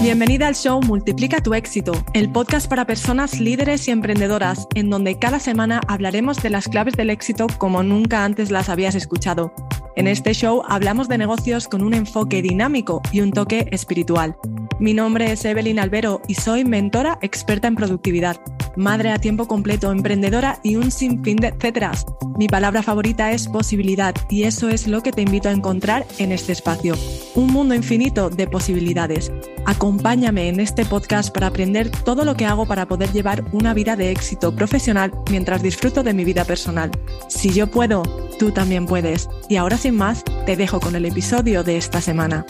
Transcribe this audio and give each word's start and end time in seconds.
Bienvenida 0.00 0.48
al 0.48 0.54
show 0.54 0.82
Multiplica 0.82 1.42
tu 1.42 1.54
éxito, 1.54 1.92
el 2.12 2.30
podcast 2.30 2.68
para 2.68 2.86
personas 2.86 3.40
líderes 3.40 3.88
y 3.88 3.90
emprendedoras, 3.90 4.68
en 4.74 4.90
donde 4.90 5.18
cada 5.18 5.40
semana 5.40 5.80
hablaremos 5.88 6.42
de 6.42 6.50
las 6.50 6.68
claves 6.68 6.94
del 6.94 7.10
éxito 7.10 7.46
como 7.58 7.82
nunca 7.82 8.24
antes 8.24 8.50
las 8.50 8.68
habías 8.68 8.94
escuchado. 8.94 9.54
En 9.96 10.06
este 10.06 10.34
show 10.34 10.62
hablamos 10.68 11.08
de 11.08 11.18
negocios 11.18 11.68
con 11.68 11.82
un 11.82 11.94
enfoque 11.94 12.42
dinámico 12.42 13.00
y 13.12 13.22
un 13.22 13.32
toque 13.32 13.66
espiritual. 13.70 14.36
Mi 14.78 14.92
nombre 14.92 15.32
es 15.32 15.44
Evelyn 15.44 15.78
Albero 15.78 16.20
y 16.28 16.34
soy 16.34 16.64
mentora 16.64 17.18
experta 17.22 17.68
en 17.68 17.74
productividad, 17.74 18.36
madre 18.76 19.10
a 19.10 19.18
tiempo 19.18 19.46
completo, 19.46 19.92
emprendedora 19.92 20.58
y 20.62 20.76
un 20.76 20.90
sinfín 20.90 21.36
de 21.36 21.48
etcéteras. 21.48 22.06
Mi 22.36 22.48
palabra 22.48 22.82
favorita 22.82 23.32
es 23.32 23.46
posibilidad 23.48 24.14
y 24.28 24.44
eso 24.44 24.68
es 24.68 24.86
lo 24.86 25.02
que 25.02 25.12
te 25.12 25.22
invito 25.22 25.48
a 25.48 25.52
encontrar 25.52 26.06
en 26.18 26.32
este 26.32 26.52
espacio. 26.52 26.94
Un 27.34 27.52
mundo 27.52 27.74
infinito 27.74 28.30
de 28.30 28.46
posibilidades. 28.46 29.32
Acompáñame 29.66 30.48
en 30.48 30.60
este 30.60 30.84
podcast 30.84 31.32
para 31.32 31.46
aprender 31.46 31.90
todo 31.90 32.24
lo 32.24 32.36
que 32.36 32.46
hago 32.46 32.66
para 32.66 32.86
poder 32.86 33.12
llevar 33.12 33.44
una 33.52 33.74
vida 33.74 33.96
de 33.96 34.10
éxito 34.10 34.54
profesional 34.54 35.12
mientras 35.30 35.62
disfruto 35.62 36.02
de 36.02 36.14
mi 36.14 36.24
vida 36.24 36.44
personal. 36.44 36.90
Si 37.28 37.52
yo 37.52 37.68
puedo, 37.68 38.02
tú 38.38 38.50
también 38.50 38.86
puedes. 38.86 39.28
Y 39.48 39.56
ahora 39.56 39.76
sin 39.76 39.96
más, 39.96 40.24
te 40.46 40.56
dejo 40.56 40.80
con 40.80 40.96
el 40.96 41.04
episodio 41.04 41.64
de 41.64 41.76
esta 41.76 42.00
semana. 42.00 42.44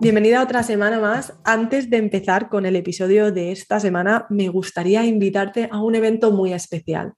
Bienvenida 0.00 0.38
a 0.38 0.44
otra 0.44 0.62
semana 0.62 1.00
más. 1.00 1.32
Antes 1.42 1.90
de 1.90 1.96
empezar 1.96 2.48
con 2.48 2.66
el 2.66 2.76
episodio 2.76 3.32
de 3.32 3.50
esta 3.50 3.80
semana, 3.80 4.26
me 4.30 4.48
gustaría 4.48 5.04
invitarte 5.04 5.68
a 5.72 5.82
un 5.82 5.96
evento 5.96 6.30
muy 6.30 6.52
especial. 6.52 7.14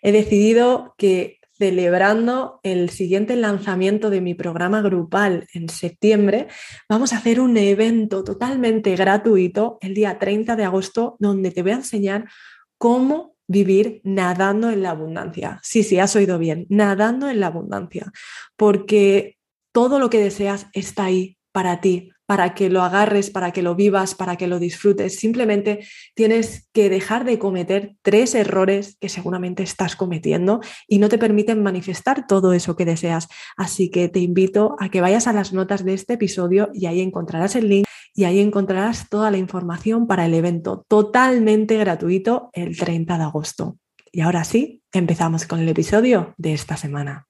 He 0.00 0.12
decidido 0.12 0.94
que 0.96 1.40
celebrando 1.58 2.60
el 2.62 2.88
siguiente 2.88 3.36
lanzamiento 3.36 4.08
de 4.08 4.22
mi 4.22 4.32
programa 4.32 4.80
grupal 4.80 5.46
en 5.52 5.68
septiembre, 5.68 6.48
vamos 6.88 7.12
a 7.12 7.18
hacer 7.18 7.38
un 7.38 7.54
evento 7.58 8.24
totalmente 8.24 8.96
gratuito 8.96 9.76
el 9.82 9.92
día 9.92 10.18
30 10.18 10.56
de 10.56 10.64
agosto 10.64 11.16
donde 11.18 11.50
te 11.50 11.60
voy 11.60 11.72
a 11.72 11.76
enseñar 11.76 12.30
cómo 12.78 13.36
vivir 13.46 14.00
nadando 14.04 14.70
en 14.70 14.82
la 14.82 14.90
abundancia. 14.90 15.60
Sí, 15.62 15.82
sí, 15.82 15.98
has 15.98 16.16
oído 16.16 16.38
bien, 16.38 16.64
nadando 16.70 17.28
en 17.28 17.40
la 17.40 17.48
abundancia, 17.48 18.10
porque 18.56 19.36
todo 19.70 19.98
lo 19.98 20.08
que 20.08 20.22
deseas 20.22 20.68
está 20.72 21.04
ahí 21.04 21.35
para 21.56 21.80
ti, 21.80 22.10
para 22.26 22.52
que 22.52 22.68
lo 22.68 22.82
agarres, 22.82 23.30
para 23.30 23.50
que 23.50 23.62
lo 23.62 23.74
vivas, 23.74 24.14
para 24.14 24.36
que 24.36 24.46
lo 24.46 24.58
disfrutes. 24.58 25.16
Simplemente 25.16 25.86
tienes 26.14 26.68
que 26.74 26.90
dejar 26.90 27.24
de 27.24 27.38
cometer 27.38 27.96
tres 28.02 28.34
errores 28.34 28.98
que 29.00 29.08
seguramente 29.08 29.62
estás 29.62 29.96
cometiendo 29.96 30.60
y 30.86 30.98
no 30.98 31.08
te 31.08 31.16
permiten 31.16 31.62
manifestar 31.62 32.26
todo 32.26 32.52
eso 32.52 32.76
que 32.76 32.84
deseas. 32.84 33.28
Así 33.56 33.88
que 33.88 34.10
te 34.10 34.18
invito 34.20 34.76
a 34.80 34.90
que 34.90 35.00
vayas 35.00 35.26
a 35.28 35.32
las 35.32 35.54
notas 35.54 35.82
de 35.82 35.94
este 35.94 36.12
episodio 36.12 36.68
y 36.74 36.84
ahí 36.84 37.00
encontrarás 37.00 37.56
el 37.56 37.70
link 37.70 37.86
y 38.12 38.24
ahí 38.24 38.40
encontrarás 38.40 39.08
toda 39.08 39.30
la 39.30 39.38
información 39.38 40.06
para 40.06 40.26
el 40.26 40.34
evento 40.34 40.84
totalmente 40.88 41.78
gratuito 41.78 42.50
el 42.52 42.76
30 42.76 43.16
de 43.16 43.24
agosto. 43.24 43.78
Y 44.12 44.20
ahora 44.20 44.44
sí, 44.44 44.82
empezamos 44.92 45.46
con 45.46 45.60
el 45.60 45.70
episodio 45.70 46.34
de 46.36 46.52
esta 46.52 46.76
semana. 46.76 47.28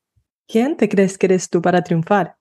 ¿Quién 0.48 0.77
te 0.77 0.88
crees 0.88 1.16
que 1.16 1.27
eres 1.27 1.48
tú 1.48 1.62
para 1.62 1.82
triunfar? 1.82 2.34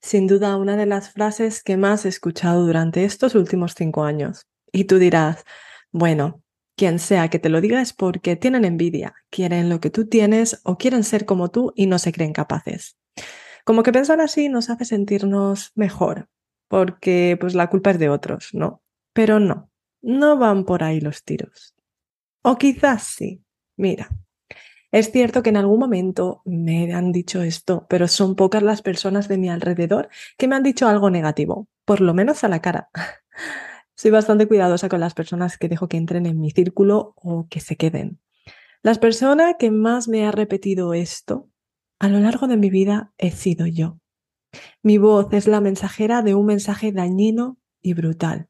Sin 0.00 0.26
duda 0.26 0.56
una 0.56 0.76
de 0.76 0.86
las 0.86 1.10
frases 1.10 1.62
que 1.62 1.76
más 1.76 2.04
he 2.04 2.08
escuchado 2.08 2.66
durante 2.66 3.04
estos 3.04 3.34
últimos 3.34 3.74
cinco 3.76 4.04
años. 4.04 4.46
Y 4.72 4.84
tú 4.84 4.98
dirás, 4.98 5.44
bueno, 5.92 6.42
quien 6.76 6.98
sea 6.98 7.28
que 7.28 7.38
te 7.38 7.48
lo 7.48 7.60
diga 7.60 7.80
es 7.80 7.92
porque 7.92 8.36
tienen 8.36 8.64
envidia, 8.64 9.14
quieren 9.30 9.68
lo 9.68 9.80
que 9.80 9.90
tú 9.90 10.06
tienes 10.06 10.60
o 10.64 10.76
quieren 10.76 11.04
ser 11.04 11.24
como 11.24 11.50
tú 11.50 11.72
y 11.74 11.86
no 11.86 11.98
se 11.98 12.12
creen 12.12 12.32
capaces. 12.32 12.96
Como 13.64 13.82
que 13.82 13.92
pensar 13.92 14.20
así 14.20 14.48
nos 14.48 14.70
hace 14.70 14.84
sentirnos 14.84 15.72
mejor, 15.74 16.28
porque 16.68 17.36
pues 17.40 17.54
la 17.54 17.68
culpa 17.68 17.90
es 17.90 17.98
de 17.98 18.08
otros, 18.08 18.50
¿no? 18.52 18.82
Pero 19.12 19.40
no, 19.40 19.70
no 20.02 20.36
van 20.36 20.64
por 20.64 20.84
ahí 20.84 21.00
los 21.00 21.24
tiros. 21.24 21.74
O 22.42 22.56
quizás 22.58 23.02
sí. 23.02 23.42
Mira, 23.76 24.08
es 24.96 25.12
cierto 25.12 25.42
que 25.42 25.50
en 25.50 25.58
algún 25.58 25.78
momento 25.78 26.40
me 26.46 26.94
han 26.94 27.12
dicho 27.12 27.42
esto, 27.42 27.84
pero 27.86 28.08
son 28.08 28.34
pocas 28.34 28.62
las 28.62 28.80
personas 28.80 29.28
de 29.28 29.36
mi 29.36 29.50
alrededor 29.50 30.08
que 30.38 30.48
me 30.48 30.56
han 30.56 30.62
dicho 30.62 30.88
algo 30.88 31.10
negativo, 31.10 31.68
por 31.84 32.00
lo 32.00 32.14
menos 32.14 32.44
a 32.44 32.48
la 32.48 32.62
cara. 32.62 32.88
Soy 33.94 34.10
bastante 34.10 34.48
cuidadosa 34.48 34.88
con 34.88 35.00
las 35.00 35.12
personas 35.12 35.58
que 35.58 35.68
dejo 35.68 35.86
que 35.86 35.98
entren 35.98 36.24
en 36.24 36.40
mi 36.40 36.50
círculo 36.50 37.12
o 37.16 37.46
que 37.50 37.60
se 37.60 37.76
queden. 37.76 38.20
La 38.82 38.94
persona 38.94 39.58
que 39.58 39.70
más 39.70 40.08
me 40.08 40.26
ha 40.26 40.30
repetido 40.30 40.94
esto 40.94 41.50
a 41.98 42.08
lo 42.08 42.18
largo 42.18 42.46
de 42.46 42.56
mi 42.56 42.70
vida 42.70 43.12
he 43.18 43.32
sido 43.32 43.66
yo. 43.66 43.98
Mi 44.82 44.96
voz 44.96 45.30
es 45.34 45.46
la 45.46 45.60
mensajera 45.60 46.22
de 46.22 46.34
un 46.34 46.46
mensaje 46.46 46.90
dañino 46.90 47.58
y 47.82 47.92
brutal. 47.92 48.48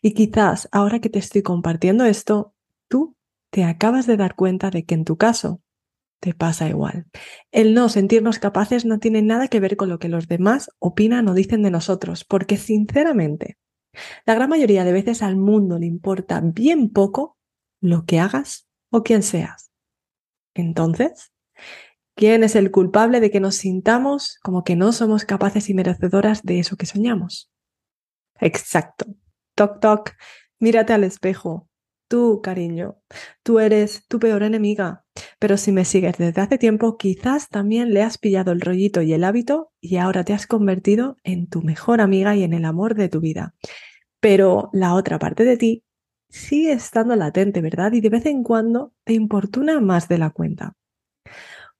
Y 0.00 0.12
quizás 0.12 0.68
ahora 0.70 1.00
que 1.00 1.10
te 1.10 1.18
estoy 1.18 1.42
compartiendo 1.42 2.04
esto, 2.04 2.54
tú 2.86 3.16
te 3.50 3.64
acabas 3.64 4.06
de 4.06 4.16
dar 4.16 4.36
cuenta 4.36 4.70
de 4.70 4.84
que 4.84 4.94
en 4.94 5.04
tu 5.04 5.16
caso 5.16 5.60
te 6.20 6.34
pasa 6.34 6.68
igual. 6.68 7.06
El 7.52 7.74
no 7.74 7.88
sentirnos 7.88 8.38
capaces 8.38 8.84
no 8.84 8.98
tiene 8.98 9.22
nada 9.22 9.48
que 9.48 9.60
ver 9.60 9.76
con 9.76 9.88
lo 9.88 9.98
que 9.98 10.08
los 10.08 10.28
demás 10.28 10.70
opinan 10.78 11.28
o 11.28 11.34
dicen 11.34 11.62
de 11.62 11.70
nosotros, 11.70 12.24
porque 12.24 12.56
sinceramente, 12.56 13.58
la 14.26 14.34
gran 14.34 14.50
mayoría 14.50 14.84
de 14.84 14.92
veces 14.92 15.22
al 15.22 15.36
mundo 15.36 15.78
le 15.78 15.86
importa 15.86 16.40
bien 16.42 16.90
poco 16.90 17.36
lo 17.80 18.04
que 18.04 18.20
hagas 18.20 18.68
o 18.90 19.02
quién 19.02 19.22
seas. 19.22 19.70
Entonces, 20.54 21.32
¿quién 22.14 22.42
es 22.42 22.56
el 22.56 22.70
culpable 22.70 23.20
de 23.20 23.30
que 23.30 23.40
nos 23.40 23.56
sintamos 23.56 24.38
como 24.42 24.64
que 24.64 24.76
no 24.76 24.92
somos 24.92 25.24
capaces 25.24 25.68
y 25.68 25.74
merecedoras 25.74 26.42
de 26.42 26.58
eso 26.58 26.76
que 26.76 26.86
soñamos? 26.86 27.50
Exacto. 28.40 29.06
Toc, 29.54 29.80
toc, 29.80 30.12
mírate 30.58 30.92
al 30.92 31.04
espejo, 31.04 31.67
Tú, 32.08 32.40
cariño, 32.42 32.96
tú 33.42 33.58
eres 33.58 34.06
tu 34.08 34.18
peor 34.18 34.42
enemiga, 34.42 35.04
pero 35.38 35.58
si 35.58 35.72
me 35.72 35.84
sigues 35.84 36.16
desde 36.16 36.40
hace 36.40 36.56
tiempo, 36.56 36.96
quizás 36.96 37.50
también 37.50 37.92
le 37.92 38.02
has 38.02 38.16
pillado 38.16 38.50
el 38.50 38.62
rollito 38.62 39.02
y 39.02 39.12
el 39.12 39.24
hábito 39.24 39.72
y 39.78 39.96
ahora 39.96 40.24
te 40.24 40.32
has 40.32 40.46
convertido 40.46 41.18
en 41.22 41.48
tu 41.48 41.60
mejor 41.60 42.00
amiga 42.00 42.34
y 42.34 42.44
en 42.44 42.54
el 42.54 42.64
amor 42.64 42.94
de 42.94 43.10
tu 43.10 43.20
vida. 43.20 43.54
Pero 44.20 44.70
la 44.72 44.94
otra 44.94 45.18
parte 45.18 45.44
de 45.44 45.58
ti 45.58 45.84
sigue 46.30 46.72
estando 46.72 47.14
latente, 47.14 47.60
¿verdad? 47.60 47.92
Y 47.92 48.00
de 48.00 48.08
vez 48.08 48.24
en 48.24 48.42
cuando 48.42 48.94
te 49.04 49.12
importuna 49.12 49.78
más 49.82 50.08
de 50.08 50.16
la 50.16 50.30
cuenta. 50.30 50.72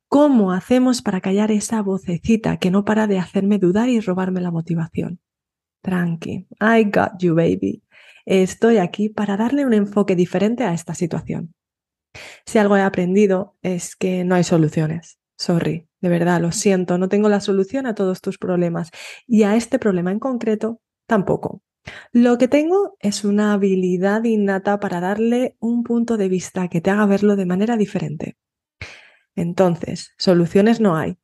¿Cómo 0.09 0.53
hacemos 0.53 1.01
para 1.01 1.23
callar 1.23 1.51
esa 1.53 1.81
vocecita 1.81 2.59
que 2.59 2.71
no 2.71 2.85
para 2.85 3.07
de 3.07 3.19
hacerme 3.19 3.59
dudar 3.59 3.89
y 3.89 4.01
robarme 4.01 4.43
la 4.43 4.51
motivación? 4.51 5.21
Tranqui, 5.81 6.47
I 6.61 6.85
got 6.85 7.19
you, 7.19 7.35
baby 7.35 7.83
estoy 8.29 8.77
aquí 8.77 9.09
para 9.09 9.37
darle 9.37 9.65
un 9.65 9.73
enfoque 9.73 10.15
diferente 10.15 10.65
a 10.65 10.75
esta 10.75 10.95
situación. 10.95 11.55
Si 12.45 12.59
algo 12.59 12.77
he 12.77 12.83
aprendido 12.83 13.57
es 13.63 13.97
que 13.97 14.25
no 14.25 14.35
hay 14.35 14.45
soluciones. 14.45 15.19
Sorry, 15.37 15.89
de 16.01 16.09
verdad, 16.09 16.41
lo 16.41 16.53
siento, 16.53 16.99
no 16.99 17.09
tengo 17.09 17.29
la 17.29 17.41
solución 17.41 17.87
a 17.87 17.95
todos 17.95 18.21
tus 18.21 18.39
problemas 18.39 18.91
y 19.27 19.45
a 19.45 19.57
este 19.57 19.79
problema 19.79 20.11
en 20.11 20.19
concreto 20.19 20.81
tampoco. 21.07 21.63
Lo 22.13 22.37
que 22.37 22.49
tengo 22.49 22.97
es 23.01 23.25
una 23.25 23.55
habilidad 23.55 24.25
innata 24.25 24.79
para 24.79 25.01
darle 25.01 25.57
un 25.59 25.83
punto 25.83 26.17
de 26.17 26.29
vista 26.29 26.69
que 26.69 26.81
te 26.81 26.91
haga 26.91 27.07
verlo 27.07 27.35
de 27.35 27.47
manera 27.47 27.77
diferente. 27.77 28.37
Entonces, 29.35 30.13
soluciones 30.19 30.81
no 30.81 30.97
hay, 30.97 31.17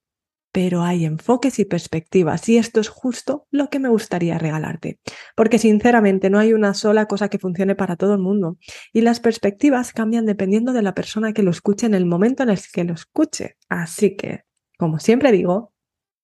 pero 0.55 0.85
hay 0.85 1.05
enfoques 1.05 1.59
y 1.59 1.65
perspectivas 1.65 2.49
y 2.49 2.59
esto 2.59 2.79
es 2.79 2.89
justo 2.89 3.49
lo 3.51 3.71
que 3.71 3.81
me 3.81 3.89
gustaría 3.89 4.39
regalarte, 4.39 5.01
porque 5.35 5.59
sinceramente 5.59 6.31
no 6.31 6.39
hay 6.39 6.53
una 6.53 6.75
sola 6.75 7.07
cosa 7.07 7.29
que 7.29 7.41
funcione 7.41 7.75
para 7.75 7.97
todo 7.97 8.15
el 8.15 8.21
mundo 8.21 8.57
y 8.93 9.01
las 9.01 9.19
perspectivas 9.19 9.93
cambian 9.93 10.27
dependiendo 10.27 10.73
de 10.73 10.83
la 10.83 10.95
persona 10.95 11.33
que 11.33 11.43
lo 11.43 11.51
escuche 11.51 11.87
en 11.87 11.95
el 11.95 12.07
momento 12.07 12.45
en 12.45 12.51
el 12.51 12.61
que 12.73 12.85
lo 12.85 12.95
escuche. 12.95 13.57
Así 13.69 14.15
que, 14.15 14.45
como 14.79 15.01
siempre 15.01 15.33
digo, 15.33 15.73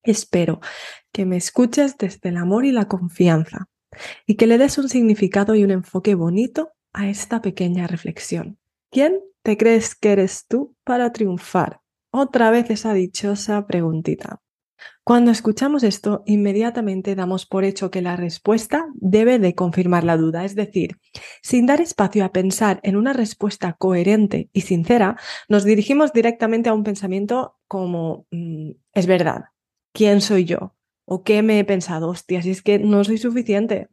espero 0.05 0.61
que 1.11 1.27
me 1.27 1.37
escuches 1.37 1.99
desde 1.99 2.29
el 2.29 2.37
amor 2.37 2.65
y 2.65 2.71
la 2.71 2.87
confianza 2.87 3.67
y 4.29 4.37
que 4.37 4.47
le 4.47 4.59
des 4.59 4.79
un 4.79 4.89
significado 4.89 5.57
y 5.57 5.65
un 5.65 5.73
enfoque 5.73 6.15
bonito 6.15 6.71
a 6.93 7.09
esta 7.09 7.43
pequeña 7.43 7.89
reflexión. 7.89 8.61
¿Quién 8.93 9.21
te 9.43 9.57
crees 9.57 9.97
que 9.97 10.13
eres 10.13 10.47
tú 10.47 10.77
para 10.85 11.11
triunfar? 11.11 11.81
Otra 12.13 12.51
vez 12.51 12.71
esa 12.71 12.93
dichosa 12.93 13.67
preguntita. 13.67 14.41
Cuando 15.05 15.31
escuchamos 15.31 15.83
esto, 15.83 16.23
inmediatamente 16.27 17.15
damos 17.15 17.47
por 17.47 17.65
hecho 17.65 17.91
que 17.91 18.03
la 18.03 18.17
respuesta 18.17 18.87
debe 18.95 19.39
de 19.39 19.55
confirmar 19.55 20.05
la 20.05 20.17
duda, 20.17 20.45
es 20.45 20.55
decir, 20.55 20.99
sin 21.43 21.67
dar 21.67 21.81
espacio 21.81 22.25
a 22.25 22.33
pensar 22.33 22.81
en 22.83 22.97
una 22.97 23.13
respuesta 23.13 23.75
coherente 23.75 24.51
y 24.53 24.63
sincera, 24.63 25.17
nos 25.49 25.65
dirigimos 25.65 26.13
directamente 26.13 26.69
a 26.69 26.75
un 26.75 26.85
pensamiento 26.85 27.59
como, 27.69 28.27
mm, 28.31 28.71
es 28.95 29.07
verdad, 29.07 29.45
¿quién 29.93 30.21
soy 30.21 30.45
yo? 30.45 30.75
¿O 31.05 31.23
qué 31.23 31.43
me 31.43 31.59
he 31.59 31.65
pensado? 31.65 32.09
Hostia, 32.09 32.43
si 32.43 32.51
es 32.51 32.63
que 32.63 32.79
no 32.79 33.05
soy 33.05 33.19
suficiente. 33.19 33.89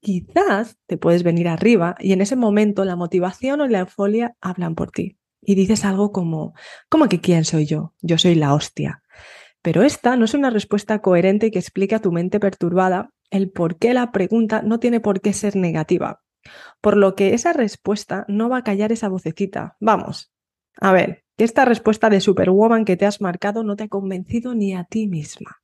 quizás 0.00 0.78
te 0.86 0.98
puedes 0.98 1.22
venir 1.22 1.48
arriba 1.48 1.94
y 2.00 2.12
en 2.12 2.20
ese 2.22 2.36
momento 2.36 2.84
la 2.84 2.96
motivación 2.96 3.60
o 3.60 3.68
la 3.68 3.80
euforia 3.80 4.36
hablan 4.40 4.74
por 4.74 4.90
ti. 4.90 5.16
Y 5.44 5.56
dices 5.56 5.84
algo 5.84 6.12
como, 6.12 6.54
¿cómo 6.88 7.08
que 7.08 7.20
quién 7.20 7.44
soy 7.44 7.66
yo? 7.66 7.94
Yo 8.00 8.16
soy 8.16 8.36
la 8.36 8.54
hostia. 8.54 9.02
Pero 9.60 9.82
esta 9.82 10.16
no 10.16 10.24
es 10.24 10.34
una 10.34 10.50
respuesta 10.50 11.00
coherente 11.00 11.50
que 11.50 11.58
explique 11.58 11.94
a 11.94 12.00
tu 12.00 12.12
mente 12.12 12.40
perturbada 12.40 13.10
el 13.30 13.50
por 13.50 13.76
qué 13.76 13.92
la 13.92 14.12
pregunta 14.12 14.62
no 14.62 14.78
tiene 14.78 15.00
por 15.00 15.20
qué 15.20 15.32
ser 15.32 15.56
negativa. 15.56 16.22
Por 16.80 16.96
lo 16.96 17.14
que 17.14 17.34
esa 17.34 17.52
respuesta 17.52 18.24
no 18.28 18.48
va 18.48 18.58
a 18.58 18.64
callar 18.64 18.92
esa 18.92 19.08
vocecita. 19.08 19.76
Vamos, 19.80 20.32
a 20.80 20.92
ver, 20.92 21.24
que 21.36 21.44
esta 21.44 21.64
respuesta 21.64 22.10
de 22.10 22.20
Superwoman 22.20 22.84
que 22.84 22.96
te 22.96 23.06
has 23.06 23.20
marcado 23.20 23.64
no 23.64 23.76
te 23.76 23.84
ha 23.84 23.88
convencido 23.88 24.54
ni 24.54 24.74
a 24.74 24.84
ti 24.84 25.08
misma. 25.08 25.60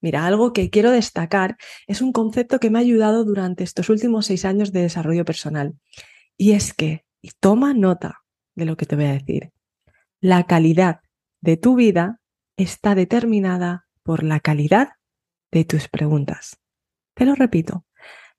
Mira, 0.00 0.26
algo 0.26 0.52
que 0.52 0.70
quiero 0.70 0.90
destacar 0.90 1.56
es 1.86 2.02
un 2.02 2.12
concepto 2.12 2.60
que 2.60 2.70
me 2.70 2.78
ha 2.78 2.82
ayudado 2.82 3.24
durante 3.24 3.64
estos 3.64 3.88
últimos 3.88 4.26
seis 4.26 4.44
años 4.44 4.72
de 4.72 4.82
desarrollo 4.82 5.24
personal. 5.24 5.74
Y 6.36 6.52
es 6.52 6.72
que, 6.72 7.04
y 7.20 7.30
toma 7.40 7.74
nota 7.74 8.22
de 8.58 8.66
lo 8.66 8.76
que 8.76 8.86
te 8.86 8.96
voy 8.96 9.06
a 9.06 9.12
decir, 9.12 9.52
la 10.20 10.44
calidad 10.44 11.00
de 11.40 11.56
tu 11.56 11.76
vida 11.76 12.20
está 12.56 12.94
determinada 12.94 13.86
por 14.02 14.24
la 14.24 14.40
calidad 14.40 14.90
de 15.50 15.64
tus 15.64 15.88
preguntas. 15.88 16.60
Te 17.14 17.24
lo 17.24 17.34
repito, 17.34 17.86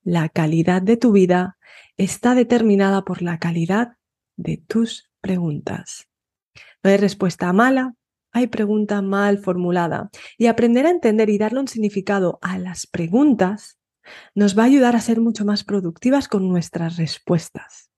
la 0.03 0.29
calidad 0.29 0.81
de 0.81 0.97
tu 0.97 1.11
vida 1.11 1.57
está 1.97 2.35
determinada 2.35 3.03
por 3.03 3.21
la 3.21 3.39
calidad 3.39 3.97
de 4.35 4.57
tus 4.57 5.09
preguntas. 5.21 6.07
No 6.83 6.89
hay 6.89 6.97
respuesta 6.97 7.51
mala, 7.53 7.95
hay 8.31 8.47
pregunta 8.47 9.01
mal 9.01 9.39
formulada. 9.39 10.09
Y 10.37 10.47
aprender 10.47 10.85
a 10.85 10.91
entender 10.91 11.29
y 11.29 11.37
darle 11.37 11.59
un 11.59 11.67
significado 11.67 12.39
a 12.41 12.57
las 12.57 12.87
preguntas 12.87 13.79
nos 14.33 14.57
va 14.57 14.63
a 14.63 14.67
ayudar 14.67 14.95
a 14.95 15.01
ser 15.01 15.19
mucho 15.19 15.45
más 15.45 15.63
productivas 15.63 16.27
con 16.27 16.47
nuestras 16.47 16.97
respuestas. 16.97 17.89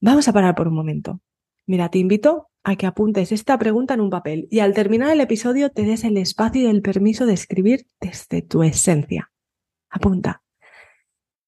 Vamos 0.00 0.28
a 0.28 0.32
parar 0.32 0.54
por 0.54 0.68
un 0.68 0.74
momento. 0.74 1.20
Mira, 1.66 1.88
te 1.90 1.98
invito 1.98 2.50
a 2.62 2.76
que 2.76 2.86
apuntes 2.86 3.32
esta 3.32 3.58
pregunta 3.58 3.94
en 3.94 4.00
un 4.00 4.10
papel 4.10 4.46
y 4.50 4.60
al 4.60 4.72
terminar 4.72 5.10
el 5.10 5.20
episodio 5.20 5.70
te 5.70 5.82
des 5.82 6.04
el 6.04 6.16
espacio 6.16 6.62
y 6.62 6.66
el 6.66 6.82
permiso 6.82 7.26
de 7.26 7.32
escribir 7.32 7.86
desde 8.00 8.42
tu 8.42 8.62
esencia. 8.62 9.32
Apunta. 9.90 10.42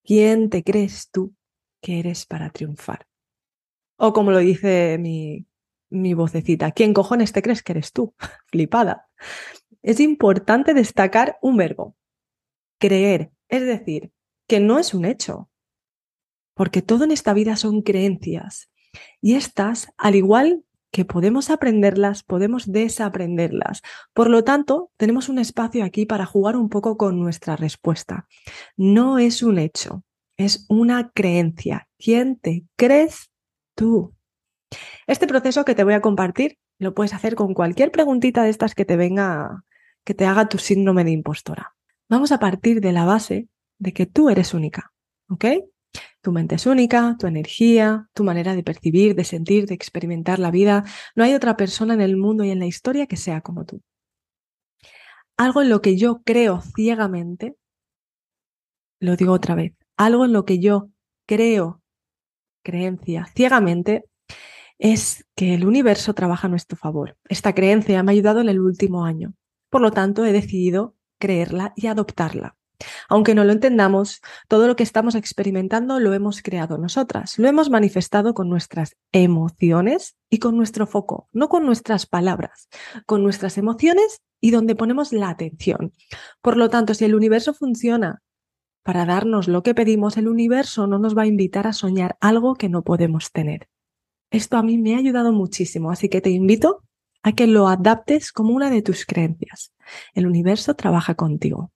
¿Quién 0.03 0.51
te 0.51 0.65
crees 0.65 1.11
tú 1.11 1.35
que 1.81 2.01
eres 2.01 2.27
para 2.27 2.51
triunfar? 2.51 3.07
O 3.97 4.13
como 4.13 4.33
lo 4.33 4.39
dice 4.39 4.99
mi, 4.99 5.47
mi 5.91 6.15
vocecita, 6.15 6.73
¿quién 6.73 6.93
cojones 6.93 7.33
te 7.33 7.43
crees 7.43 7.63
que 7.63 7.73
eres 7.73 7.93
tú? 7.93 8.15
Flipada. 8.47 9.09
Es 9.83 10.01
importante 10.01 10.75
destacar 10.75 11.39
un 11.41 11.57
verbo, 11.57 11.97
creer, 12.79 13.31
es 13.49 13.63
decir, 13.63 14.11
que 14.49 14.59
no 14.59 14.79
es 14.79 14.93
un 14.93 15.05
hecho, 15.05 15.50
porque 16.61 16.83
todo 16.83 17.05
en 17.05 17.11
esta 17.11 17.33
vida 17.33 17.57
son 17.57 17.81
creencias 17.81 18.69
y 19.23 19.35
estas, 19.37 19.89
al 19.97 20.15
igual 20.15 20.63
que 20.93 21.07
podemos 21.07 21.49
aprenderlas, 21.49 22.23
podemos 22.23 22.71
desaprenderlas. 22.71 23.81
Por 24.13 24.29
lo 24.29 24.45
tanto, 24.45 24.91
tenemos 24.99 25.31
un 25.31 25.39
espacio 25.39 25.83
aquí 25.85 26.05
para 26.05 26.27
jugar 26.27 26.57
un 26.57 26.69
poco 26.69 26.99
con 26.99 27.19
nuestra 27.19 27.57
respuesta. 27.57 28.29
No 28.77 29.19
es 29.19 29.43
un 29.43 29.59
hecho, 29.59 30.05
es 30.37 30.67
una 30.69 31.13
creencia. 31.13 31.89
¿Quién 31.99 32.37
te 32.37 32.67
crees 32.77 33.31
tú? 33.75 34.15
Este 35.07 35.27
proceso 35.27 35.65
que 35.65 35.75
te 35.75 35.85
voy 35.85 35.95
a 35.95 36.03
compartir 36.03 36.59
lo 36.79 36.93
puedes 36.93 37.15
hacer 37.15 37.37
con 37.37 37.55
cualquier 37.55 37.91
preguntita 37.91 38.43
de 38.43 38.51
estas 38.51 38.75
que 38.75 38.85
te 38.85 38.99
venga, 38.99 39.65
que 40.05 40.13
te 40.13 40.27
haga 40.27 40.47
tu 40.51 40.59
síndrome 40.59 41.05
de 41.05 41.13
impostora. 41.13 41.75
Vamos 42.11 42.33
a 42.33 42.39
partir 42.39 42.83
de 42.83 42.93
la 42.93 43.07
base 43.07 43.49
de 43.79 43.95
que 43.95 44.05
tú 44.05 44.29
eres 44.29 44.53
única, 44.53 44.93
¿ok? 45.31 45.47
Tu 46.23 46.33
mente 46.33 46.57
es 46.57 46.67
única, 46.67 47.17
tu 47.19 47.27
energía, 47.27 48.09
tu 48.13 48.25
manera 48.25 48.55
de 48.55 48.63
percibir, 48.63 49.15
de 49.15 49.25
sentir, 49.25 49.67
de 49.67 49.75
experimentar 49.75 50.39
la 50.39 50.51
vida. 50.51 50.85
No 51.15 51.25
hay 51.25 51.35
otra 51.35 51.57
persona 51.57 51.95
en 51.95 52.01
el 52.03 52.17
mundo 52.17 52.45
y 52.45 52.51
en 52.51 52.59
la 52.59 52.67
historia 52.67 53.07
que 53.07 53.17
sea 53.17 53.41
como 53.41 53.65
tú. 53.65 53.81
Algo 55.37 55.63
en 55.63 55.71
lo 55.71 55.81
que 55.81 55.97
yo 55.97 56.23
creo 56.23 56.61
ciegamente, 56.61 57.57
lo 59.01 59.17
digo 59.17 59.33
otra 59.33 59.55
vez, 59.55 59.73
algo 59.97 60.27
en 60.27 60.35
lo 60.35 60.45
que 60.45 60.59
yo 60.59 60.91
creo, 61.27 61.83
creencia, 62.63 63.27
ciegamente, 63.35 64.05
es 64.79 65.27
que 65.35 65.55
el 65.55 65.67
universo 65.67 66.15
trabaja 66.15 66.47
a 66.47 66.51
nuestro 66.51 66.77
favor. 66.77 67.17
Esta 67.29 67.55
creencia 67.55 68.03
me 68.03 68.13
ha 68.13 68.15
ayudado 68.15 68.41
en 68.41 68.49
el 68.49 68.61
último 68.61 69.05
año. 69.05 69.35
Por 69.71 69.81
lo 69.81 69.91
tanto, 69.91 70.25
he 70.25 70.33
decidido 70.33 70.97
creerla 71.19 71.73
y 71.77 71.87
adoptarla. 71.87 72.57
Aunque 73.09 73.35
no 73.35 73.45
lo 73.45 73.53
entendamos, 73.53 74.21
todo 74.49 74.67
lo 74.67 74.77
que 74.77 74.83
estamos 74.83 75.15
experimentando 75.15 76.01
lo 76.01 76.15
hemos 76.15 76.43
creado 76.43 76.79
nosotras, 76.79 77.39
lo 77.39 77.49
hemos 77.49 77.71
manifestado 77.71 78.35
con 78.35 78.49
nuestras 78.49 78.97
emociones 79.13 80.17
y 80.29 80.39
con 80.39 80.57
nuestro 80.57 80.87
foco, 80.87 81.29
no 81.33 81.49
con 81.49 81.67
nuestras 81.67 82.07
palabras, 82.07 82.69
con 83.07 83.23
nuestras 83.23 83.59
emociones 83.59 84.23
y 84.41 84.51
donde 84.51 84.75
ponemos 84.75 85.13
la 85.13 85.29
atención. 85.29 85.93
Por 86.41 86.57
lo 86.57 86.71
tanto, 86.71 86.95
si 86.95 87.05
el 87.05 87.15
universo 87.15 87.55
funciona 87.55 88.23
para 88.83 89.05
darnos 89.05 89.49
lo 89.49 89.63
que 89.63 89.75
pedimos, 89.75 90.17
el 90.17 90.29
universo 90.29 90.87
no 90.87 90.99
nos 90.99 91.17
va 91.17 91.23
a 91.23 91.27
invitar 91.27 91.67
a 91.67 91.73
soñar 91.73 92.17
algo 92.21 92.55
que 92.55 92.69
no 92.69 92.83
podemos 92.83 93.31
tener. 93.33 93.69
Esto 94.31 94.57
a 94.57 94.63
mí 94.63 94.79
me 94.79 94.95
ha 94.95 94.99
ayudado 94.99 95.33
muchísimo, 95.33 95.91
así 95.91 96.09
que 96.09 96.21
te 96.21 96.31
invito 96.31 96.83
a 97.23 97.33
que 97.33 97.47
lo 97.47 97.69
adaptes 97.69 98.33
como 98.33 98.55
una 98.55 98.71
de 98.71 98.83
tus 98.83 99.05
creencias. 99.05 99.75
El 100.15 100.27
universo 100.27 100.75
trabaja 100.75 101.15
contigo. 101.15 101.73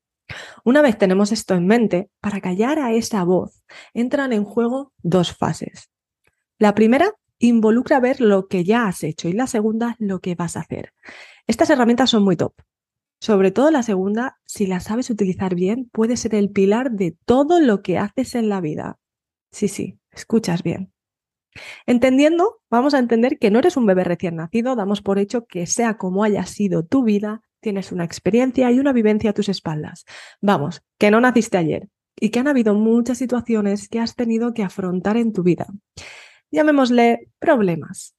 Una 0.65 0.83
vez 0.83 0.99
tenemos 0.99 1.33
esto 1.33 1.55
en 1.55 1.67
mente, 1.67 2.11
para 2.21 2.41
callar 2.41 2.79
a 2.79 2.93
esa 2.93 3.25
voz 3.25 3.63
entran 3.93 4.33
en 4.33 4.45
juego 4.45 4.93
dos 5.03 5.37
fases. 5.37 5.91
La 6.59 6.75
primera 6.75 7.13
involucra 7.39 8.01
ver 8.01 8.21
lo 8.21 8.49
que 8.49 8.65
ya 8.65 8.87
has 8.87 9.03
hecho 9.03 9.29
y 9.29 9.33
la 9.33 9.47
segunda 9.47 9.97
lo 9.99 10.21
que 10.21 10.35
vas 10.35 10.57
a 10.57 10.61
hacer. 10.61 10.93
Estas 11.47 11.71
herramientas 11.71 12.11
son 12.11 12.25
muy 12.25 12.37
top. 12.37 12.55
Sobre 13.21 13.51
todo 13.51 13.71
la 13.71 13.83
segunda, 13.83 14.39
si 14.45 14.67
la 14.67 14.81
sabes 14.81 15.11
utilizar 15.11 15.55
bien, 15.55 15.89
puede 15.93 16.17
ser 16.17 16.35
el 16.35 16.51
pilar 16.51 16.91
de 16.93 17.17
todo 17.25 17.61
lo 17.61 17.83
que 17.83 17.99
haces 17.99 18.35
en 18.35 18.49
la 18.49 18.61
vida. 18.61 18.99
Sí, 19.51 19.69
sí, 19.69 19.99
escuchas 20.11 20.63
bien. 20.63 20.93
Entendiendo, 21.87 22.61
vamos 22.69 22.95
a 22.95 22.99
entender 22.99 23.39
que 23.39 23.51
no 23.51 23.61
eres 23.61 23.77
un 23.77 23.87
bebé 23.87 24.05
recién 24.05 24.37
nacido, 24.37 24.75
damos 24.75 25.03
por 25.03 25.19
hecho 25.19 25.47
que 25.47 25.67
sea 25.67 25.97
como 25.97 26.25
haya 26.25 26.45
sido 26.47 26.85
tu 26.85 27.05
vida, 27.05 27.43
tienes 27.65 27.93
una 27.93 28.05
experiencia 28.05 28.71
y 28.71 28.79
una 28.79 28.93
vivencia 28.93 29.31
a 29.31 29.33
tus 29.33 29.49
espaldas. 29.49 30.05
Vamos, 30.43 30.83
que 30.99 31.11
no 31.11 31.21
naciste 31.21 31.57
ayer 31.57 31.89
y 32.15 32.29
que 32.29 32.39
han 32.39 32.47
habido 32.47 32.75
muchas 32.75 33.19
situaciones 33.19 33.89
que 33.89 34.01
has 34.01 34.15
tenido 34.15 34.53
que 34.53 34.63
afrontar 34.63 35.17
en 35.17 35.33
tu 35.33 35.43
vida. 35.43 35.67
Llamémosle 36.53 37.31
problemas. 37.39 38.15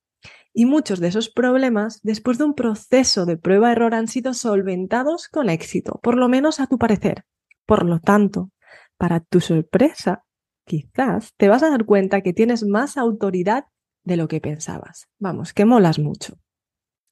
Y 0.51 0.65
muchos 0.65 0.99
de 0.99 1.09
esos 1.09 1.29
problemas, 1.29 2.01
después 2.01 2.37
de 2.39 2.45
un 2.45 2.55
proceso 2.55 3.25
de 3.25 3.37
prueba-error, 3.37 3.93
han 3.93 4.07
sido 4.07 4.33
solventados 4.33 5.27
con 5.27 5.49
éxito, 5.49 5.99
por 6.01 6.17
lo 6.17 6.27
menos 6.27 6.59
a 6.59 6.67
tu 6.67 6.77
parecer. 6.77 7.25
Por 7.65 7.85
lo 7.85 7.99
tanto, 7.99 8.51
para 8.97 9.19
tu 9.19 9.41
sorpresa, 9.41 10.23
quizás 10.65 11.33
te 11.37 11.49
vas 11.49 11.61
a 11.61 11.69
dar 11.69 11.85
cuenta 11.85 12.21
que 12.21 12.33
tienes 12.33 12.63
más 12.63 12.97
autoridad 12.97 13.65
de 14.03 14.17
lo 14.17 14.27
que 14.27 14.41
pensabas. 14.41 15.07
Vamos, 15.19 15.53
que 15.53 15.65
molas 15.65 15.99
mucho. 15.99 16.39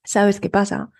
¿Sabes 0.03 0.39
qué 0.39 0.49
pasa? 0.49 0.91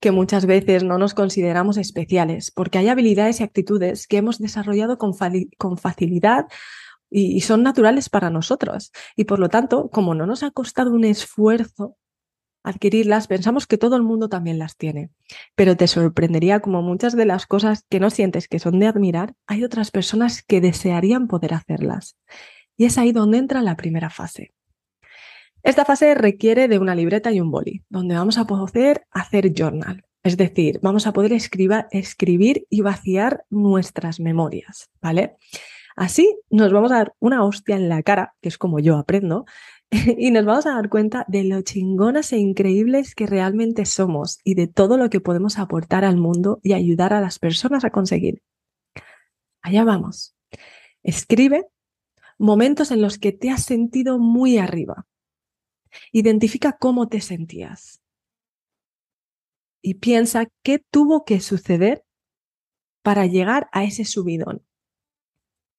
Que 0.00 0.10
muchas 0.10 0.46
veces 0.46 0.84
no 0.84 0.98
nos 0.98 1.14
consideramos 1.14 1.76
especiales, 1.76 2.50
porque 2.50 2.78
hay 2.78 2.88
habilidades 2.88 3.40
y 3.40 3.44
actitudes 3.44 4.06
que 4.06 4.18
hemos 4.18 4.38
desarrollado 4.38 4.98
con, 4.98 5.14
facilidad 5.78 6.46
y, 7.10 7.40
son 7.40 7.62
naturales 7.62 8.08
para 8.08 8.30
nosotros. 8.30 8.92
Y 9.16 9.24
por 9.24 9.38
lo 9.38 9.48
tanto, 9.48 9.88
como 9.90 10.14
no 10.14 10.26
nos 10.26 10.42
ha 10.42 10.50
costado 10.50 10.92
un 10.92 11.04
esfuerzo 11.04 11.96
adquirirlas, 12.64 13.28
pensamos 13.28 13.66
que 13.66 13.76
todo 13.76 13.94
el 13.94 14.02
mundo 14.02 14.28
también 14.28 14.58
las 14.58 14.76
tiene. 14.76 15.10
Pero 15.54 15.76
te 15.76 15.86
sorprendería 15.86 16.60
como 16.60 16.80
muchas 16.80 17.14
de 17.14 17.26
las 17.26 17.46
cosas 17.46 17.84
que 17.90 18.00
no 18.00 18.08
sientes 18.08 18.48
que 18.48 18.58
son 18.58 18.78
de 18.78 18.86
admirar, 18.86 19.34
hay 19.46 19.64
otras 19.64 19.90
personas 19.90 20.42
que 20.42 20.62
desearían 20.62 21.28
poder 21.28 21.52
hacerlas. 21.52 22.16
Y 22.76 22.86
es 22.86 22.96
ahí 22.96 23.12
donde 23.12 23.38
entra 23.38 23.60
la 23.62 23.76
primera 23.76 24.08
fase. 24.08 24.53
Esta 25.64 25.86
fase 25.86 26.14
requiere 26.14 26.68
de 26.68 26.78
una 26.78 26.94
libreta 26.94 27.32
y 27.32 27.40
un 27.40 27.50
boli, 27.50 27.82
donde 27.88 28.14
vamos 28.14 28.36
a 28.36 28.46
poder 28.46 29.06
hacer 29.10 29.54
journal. 29.54 30.04
Es 30.22 30.36
decir, 30.36 30.78
vamos 30.82 31.06
a 31.06 31.14
poder 31.14 31.32
escribir 31.32 32.66
y 32.68 32.82
vaciar 32.82 33.46
nuestras 33.48 34.20
memorias, 34.20 34.90
¿vale? 35.00 35.36
Así 35.96 36.38
nos 36.50 36.70
vamos 36.70 36.92
a 36.92 36.96
dar 36.96 37.14
una 37.18 37.44
hostia 37.44 37.76
en 37.76 37.88
la 37.88 38.02
cara, 38.02 38.34
que 38.42 38.50
es 38.50 38.58
como 38.58 38.78
yo 38.78 38.98
aprendo, 38.98 39.46
y 39.90 40.30
nos 40.32 40.44
vamos 40.44 40.66
a 40.66 40.74
dar 40.74 40.90
cuenta 40.90 41.24
de 41.28 41.44
lo 41.44 41.62
chingonas 41.62 42.34
e 42.34 42.36
increíbles 42.36 43.14
que 43.14 43.26
realmente 43.26 43.86
somos 43.86 44.40
y 44.44 44.56
de 44.56 44.66
todo 44.66 44.98
lo 44.98 45.08
que 45.08 45.20
podemos 45.20 45.58
aportar 45.58 46.04
al 46.04 46.18
mundo 46.18 46.60
y 46.62 46.74
ayudar 46.74 47.14
a 47.14 47.22
las 47.22 47.38
personas 47.38 47.86
a 47.86 47.90
conseguir. 47.90 48.42
Allá 49.62 49.82
vamos. 49.84 50.36
Escribe 51.02 51.68
momentos 52.36 52.90
en 52.90 53.00
los 53.00 53.16
que 53.16 53.32
te 53.32 53.48
has 53.48 53.64
sentido 53.64 54.18
muy 54.18 54.58
arriba, 54.58 55.06
Identifica 56.12 56.76
cómo 56.78 57.08
te 57.08 57.20
sentías 57.20 58.00
y 59.82 59.94
piensa 59.94 60.46
qué 60.62 60.78
tuvo 60.78 61.24
que 61.24 61.40
suceder 61.40 62.04
para 63.02 63.26
llegar 63.26 63.68
a 63.72 63.84
ese 63.84 64.04
subidón. 64.04 64.64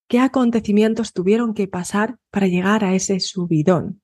qué 0.08 0.20
acontecimientos 0.20 1.14
tuvieron 1.14 1.54
que 1.54 1.68
pasar 1.68 2.18
para 2.30 2.48
llegar 2.48 2.84
a 2.84 2.94
ese 2.94 3.20
subidón. 3.20 4.02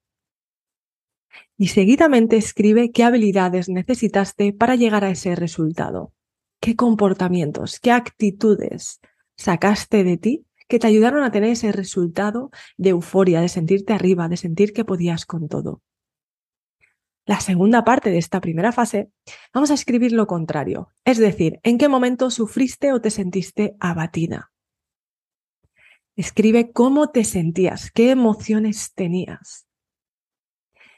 Y 1.58 1.68
seguidamente 1.68 2.38
escribe 2.38 2.92
qué 2.92 3.04
habilidades 3.04 3.70
necesitaste 3.70 4.52
para 4.54 4.76
llegar 4.76 5.04
a 5.04 5.12
ese 5.12 5.36
resultado, 5.36 6.14
qué 6.60 6.76
comportamientos, 6.76 7.80
qué 7.80 7.92
actitudes 7.92 9.00
sacaste 9.36 10.04
de 10.04 10.18
ti 10.18 10.46
que 10.68 10.80
te 10.80 10.88
ayudaron 10.88 11.24
a 11.24 11.32
tener 11.32 11.52
ese 11.52 11.72
resultado 11.72 12.50
de 12.78 12.90
euforia, 12.90 13.42
de 13.42 13.50
sentirte 13.50 13.94
arriba, 13.94 14.28
de 14.28 14.38
sentir 14.38 14.74
que 14.74 14.86
podías 14.86 15.26
con 15.26 15.48
todo. 15.48 15.82
La 17.26 17.40
segunda 17.40 17.84
parte 17.84 18.10
de 18.10 18.18
esta 18.18 18.42
primera 18.42 18.72
fase, 18.72 19.12
vamos 19.54 19.70
a 19.70 19.76
escribir 19.76 20.12
lo 20.12 20.26
contrario, 20.26 20.90
es 21.06 21.20
decir, 21.20 21.60
en 21.64 21.78
qué 21.78 21.88
momento 21.88 22.32
sufriste 22.32 22.94
o 22.94 23.02
te 23.02 23.12
sentiste 23.12 23.76
abatida. 23.80 24.52
Escribe 26.16 26.72
cómo 26.72 27.12
te 27.12 27.24
sentías, 27.24 27.92
qué 27.92 28.12
emociones 28.12 28.94
tenías. 28.94 29.68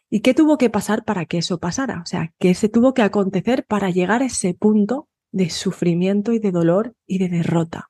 ¿Y 0.10 0.22
qué 0.22 0.34
tuvo 0.34 0.58
que 0.58 0.70
pasar 0.70 1.04
para 1.04 1.26
que 1.26 1.40
eso 1.40 1.60
pasara? 1.60 2.02
O 2.02 2.06
sea, 2.06 2.34
qué 2.40 2.54
se 2.54 2.70
tuvo 2.70 2.94
que 2.94 3.02
acontecer 3.02 3.66
para 3.66 3.90
llegar 3.90 4.22
a 4.22 4.26
ese 4.26 4.54
punto 4.54 5.10
de 5.32 5.50
sufrimiento 5.50 6.32
y 6.32 6.40
de 6.40 6.52
dolor 6.52 6.96
y 7.06 7.18
de 7.18 7.30
derrota. 7.30 7.90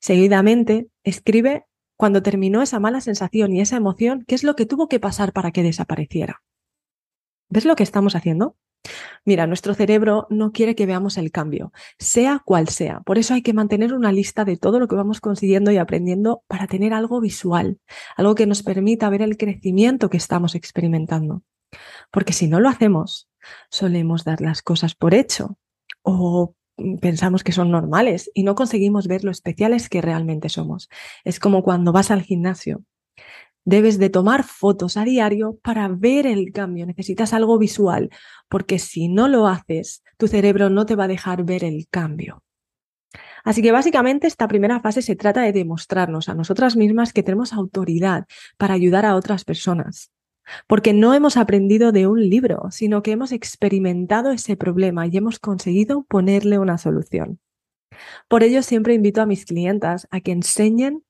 Seguidamente, 0.00 0.88
escribe 1.04 1.66
cuando 1.96 2.22
terminó 2.22 2.62
esa 2.62 2.80
mala 2.80 3.00
sensación 3.00 3.52
y 3.52 3.60
esa 3.60 3.76
emoción, 3.76 4.24
qué 4.26 4.34
es 4.34 4.42
lo 4.42 4.56
que 4.56 4.66
tuvo 4.66 4.88
que 4.88 4.98
pasar 4.98 5.32
para 5.32 5.52
que 5.52 5.62
desapareciera. 5.62 6.42
¿Ves 7.52 7.66
lo 7.66 7.76
que 7.76 7.82
estamos 7.82 8.16
haciendo? 8.16 8.56
Mira, 9.26 9.46
nuestro 9.46 9.74
cerebro 9.74 10.26
no 10.30 10.52
quiere 10.52 10.74
que 10.74 10.86
veamos 10.86 11.18
el 11.18 11.30
cambio, 11.30 11.70
sea 11.98 12.40
cual 12.42 12.68
sea. 12.68 13.00
Por 13.00 13.18
eso 13.18 13.34
hay 13.34 13.42
que 13.42 13.52
mantener 13.52 13.92
una 13.92 14.10
lista 14.10 14.46
de 14.46 14.56
todo 14.56 14.80
lo 14.80 14.88
que 14.88 14.96
vamos 14.96 15.20
consiguiendo 15.20 15.70
y 15.70 15.76
aprendiendo 15.76 16.44
para 16.46 16.66
tener 16.66 16.94
algo 16.94 17.20
visual, 17.20 17.78
algo 18.16 18.34
que 18.34 18.46
nos 18.46 18.62
permita 18.62 19.10
ver 19.10 19.20
el 19.20 19.36
crecimiento 19.36 20.08
que 20.08 20.16
estamos 20.16 20.54
experimentando. 20.54 21.42
Porque 22.10 22.32
si 22.32 22.48
no 22.48 22.58
lo 22.58 22.70
hacemos, 22.70 23.28
solemos 23.68 24.24
dar 24.24 24.40
las 24.40 24.62
cosas 24.62 24.94
por 24.94 25.12
hecho 25.12 25.58
o 26.00 26.54
pensamos 27.02 27.44
que 27.44 27.52
son 27.52 27.70
normales 27.70 28.30
y 28.32 28.44
no 28.44 28.54
conseguimos 28.54 29.08
ver 29.08 29.24
lo 29.24 29.30
especiales 29.30 29.90
que 29.90 30.00
realmente 30.00 30.48
somos. 30.48 30.88
Es 31.22 31.38
como 31.38 31.62
cuando 31.62 31.92
vas 31.92 32.10
al 32.10 32.22
gimnasio. 32.22 32.82
Debes 33.64 33.98
de 33.98 34.10
tomar 34.10 34.42
fotos 34.42 34.96
a 34.96 35.04
diario 35.04 35.58
para 35.62 35.88
ver 35.88 36.26
el 36.26 36.52
cambio. 36.52 36.86
Necesitas 36.86 37.32
algo 37.32 37.58
visual, 37.58 38.10
porque 38.48 38.78
si 38.78 39.08
no 39.08 39.28
lo 39.28 39.46
haces, 39.46 40.02
tu 40.16 40.26
cerebro 40.26 40.68
no 40.68 40.84
te 40.84 40.96
va 40.96 41.04
a 41.04 41.08
dejar 41.08 41.44
ver 41.44 41.62
el 41.62 41.86
cambio. 41.88 42.42
Así 43.44 43.62
que 43.62 43.72
básicamente 43.72 44.26
esta 44.26 44.48
primera 44.48 44.80
fase 44.80 45.02
se 45.02 45.16
trata 45.16 45.42
de 45.42 45.52
demostrarnos 45.52 46.28
a 46.28 46.34
nosotras 46.34 46.76
mismas 46.76 47.12
que 47.12 47.22
tenemos 47.22 47.52
autoridad 47.52 48.26
para 48.56 48.74
ayudar 48.74 49.04
a 49.04 49.16
otras 49.16 49.44
personas, 49.44 50.12
porque 50.66 50.92
no 50.92 51.12
hemos 51.14 51.36
aprendido 51.36 51.92
de 51.92 52.06
un 52.06 52.20
libro, 52.20 52.68
sino 52.70 53.02
que 53.02 53.12
hemos 53.12 53.32
experimentado 53.32 54.30
ese 54.30 54.56
problema 54.56 55.06
y 55.06 55.16
hemos 55.16 55.38
conseguido 55.38 56.04
ponerle 56.04 56.58
una 56.58 56.78
solución. 56.78 57.40
Por 58.28 58.42
ello 58.42 58.62
siempre 58.62 58.94
invito 58.94 59.20
a 59.20 59.26
mis 59.26 59.44
clientas 59.44 60.08
a 60.10 60.20
que 60.20 60.32
enseñen 60.32 61.04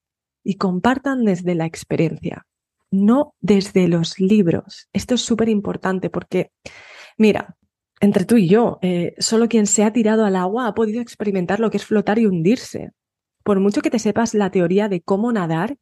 y 0.44 0.56
compartan 0.56 1.24
desde 1.24 1.54
la 1.54 1.66
experiencia, 1.66 2.46
no 2.90 3.34
desde 3.40 3.88
los 3.88 4.18
libros. 4.18 4.88
Esto 4.92 5.14
es 5.14 5.22
súper 5.22 5.48
importante 5.48 6.10
porque, 6.10 6.50
mira, 7.16 7.56
entre 8.00 8.24
tú 8.24 8.36
y 8.36 8.48
yo, 8.48 8.78
eh, 8.82 9.14
solo 9.18 9.48
quien 9.48 9.66
se 9.66 9.84
ha 9.84 9.92
tirado 9.92 10.24
al 10.24 10.36
agua 10.36 10.66
ha 10.66 10.74
podido 10.74 11.00
experimentar 11.00 11.60
lo 11.60 11.70
que 11.70 11.76
es 11.76 11.86
flotar 11.86 12.18
y 12.18 12.26
hundirse. 12.26 12.90
Por 13.44 13.60
mucho 13.60 13.80
que 13.80 13.90
te 13.90 13.98
sepas 13.98 14.34
la 14.34 14.50
teoría 14.50 14.88
de 14.88 15.00
cómo 15.00 15.32
nadar 15.32 15.76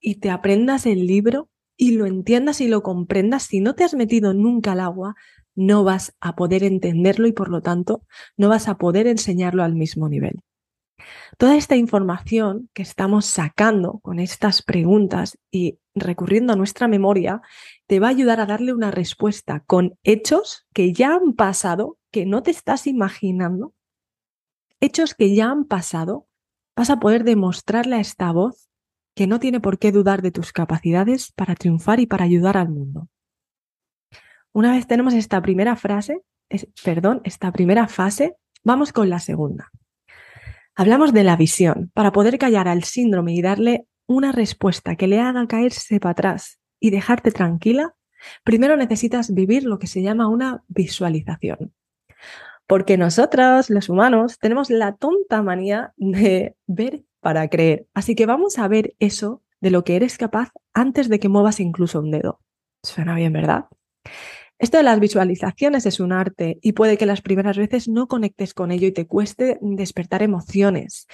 y 0.00 0.16
te 0.16 0.30
aprendas 0.30 0.86
el 0.86 1.06
libro, 1.06 1.48
y 1.76 1.92
lo 1.92 2.06
entiendas 2.06 2.60
y 2.60 2.68
lo 2.68 2.82
comprendas, 2.82 3.44
si 3.44 3.60
no 3.60 3.74
te 3.74 3.84
has 3.84 3.94
metido 3.94 4.32
nunca 4.32 4.72
al 4.72 4.80
agua, 4.80 5.14
no 5.54 5.84
vas 5.84 6.14
a 6.20 6.34
poder 6.36 6.64
entenderlo 6.64 7.26
y 7.26 7.32
por 7.32 7.48
lo 7.48 7.62
tanto 7.62 8.02
no 8.36 8.48
vas 8.48 8.68
a 8.68 8.76
poder 8.76 9.06
enseñarlo 9.06 9.62
al 9.62 9.74
mismo 9.74 10.08
nivel. 10.08 10.40
Toda 11.38 11.56
esta 11.56 11.76
información 11.76 12.70
que 12.72 12.82
estamos 12.82 13.26
sacando 13.26 13.98
con 14.00 14.20
estas 14.20 14.62
preguntas 14.62 15.38
y 15.50 15.78
recurriendo 15.94 16.52
a 16.52 16.56
nuestra 16.56 16.88
memoria 16.88 17.42
te 17.86 18.00
va 18.00 18.08
a 18.08 18.10
ayudar 18.10 18.40
a 18.40 18.46
darle 18.46 18.72
una 18.72 18.90
respuesta 18.90 19.60
con 19.60 19.98
hechos 20.02 20.66
que 20.72 20.92
ya 20.92 21.14
han 21.14 21.32
pasado, 21.34 21.98
que 22.10 22.26
no 22.26 22.42
te 22.42 22.50
estás 22.50 22.86
imaginando, 22.86 23.74
hechos 24.80 25.14
que 25.14 25.34
ya 25.34 25.50
han 25.50 25.64
pasado, 25.64 26.28
vas 26.76 26.90
a 26.90 27.00
poder 27.00 27.24
demostrarle 27.24 27.96
a 27.96 28.00
esta 28.00 28.30
voz 28.32 28.68
que 29.14 29.26
no 29.26 29.38
tiene 29.38 29.60
por 29.60 29.78
qué 29.78 29.92
dudar 29.92 30.22
de 30.22 30.32
tus 30.32 30.52
capacidades 30.52 31.32
para 31.32 31.54
triunfar 31.54 32.00
y 32.00 32.06
para 32.06 32.24
ayudar 32.24 32.56
al 32.56 32.68
mundo. 32.68 33.08
Una 34.52 34.72
vez 34.72 34.86
tenemos 34.86 35.14
esta 35.14 35.40
primera 35.42 35.76
frase, 35.76 36.22
perdón, 36.84 37.20
esta 37.24 37.50
primera 37.52 37.88
fase, 37.88 38.36
vamos 38.62 38.92
con 38.92 39.08
la 39.10 39.18
segunda. 39.18 39.70
Hablamos 40.76 41.12
de 41.12 41.22
la 41.22 41.36
visión. 41.36 41.92
Para 41.94 42.10
poder 42.10 42.36
callar 42.36 42.66
al 42.66 42.82
síndrome 42.82 43.32
y 43.32 43.42
darle 43.42 43.86
una 44.06 44.32
respuesta 44.32 44.96
que 44.96 45.06
le 45.06 45.20
haga 45.20 45.46
caerse 45.46 46.00
para 46.00 46.12
atrás 46.12 46.58
y 46.80 46.90
dejarte 46.90 47.30
tranquila, 47.30 47.94
primero 48.42 48.76
necesitas 48.76 49.32
vivir 49.32 49.64
lo 49.64 49.78
que 49.78 49.86
se 49.86 50.02
llama 50.02 50.28
una 50.28 50.64
visualización. 50.66 51.72
Porque 52.66 52.96
nosotros, 52.96 53.70
los 53.70 53.88
humanos, 53.88 54.38
tenemos 54.40 54.68
la 54.68 54.96
tonta 54.96 55.42
manía 55.42 55.92
de 55.96 56.56
ver 56.66 57.04
para 57.20 57.48
creer. 57.48 57.86
Así 57.94 58.16
que 58.16 58.26
vamos 58.26 58.58
a 58.58 58.66
ver 58.66 58.96
eso 58.98 59.42
de 59.60 59.70
lo 59.70 59.84
que 59.84 59.94
eres 59.94 60.18
capaz 60.18 60.50
antes 60.72 61.08
de 61.08 61.20
que 61.20 61.28
muevas 61.28 61.60
incluso 61.60 62.00
un 62.00 62.10
dedo. 62.10 62.40
Suena 62.82 63.14
bien, 63.14 63.32
¿verdad? 63.32 63.66
Esto 64.64 64.78
de 64.78 64.82
las 64.82 64.98
visualizaciones 64.98 65.84
es 65.84 66.00
un 66.00 66.10
arte 66.10 66.58
y 66.62 66.72
puede 66.72 66.96
que 66.96 67.04
las 67.04 67.20
primeras 67.20 67.58
veces 67.58 67.86
no 67.86 68.08
conectes 68.08 68.54
con 68.54 68.70
ello 68.70 68.86
y 68.86 68.92
te 68.92 69.06
cueste 69.06 69.58
despertar 69.60 70.22
emociones. 70.22 71.06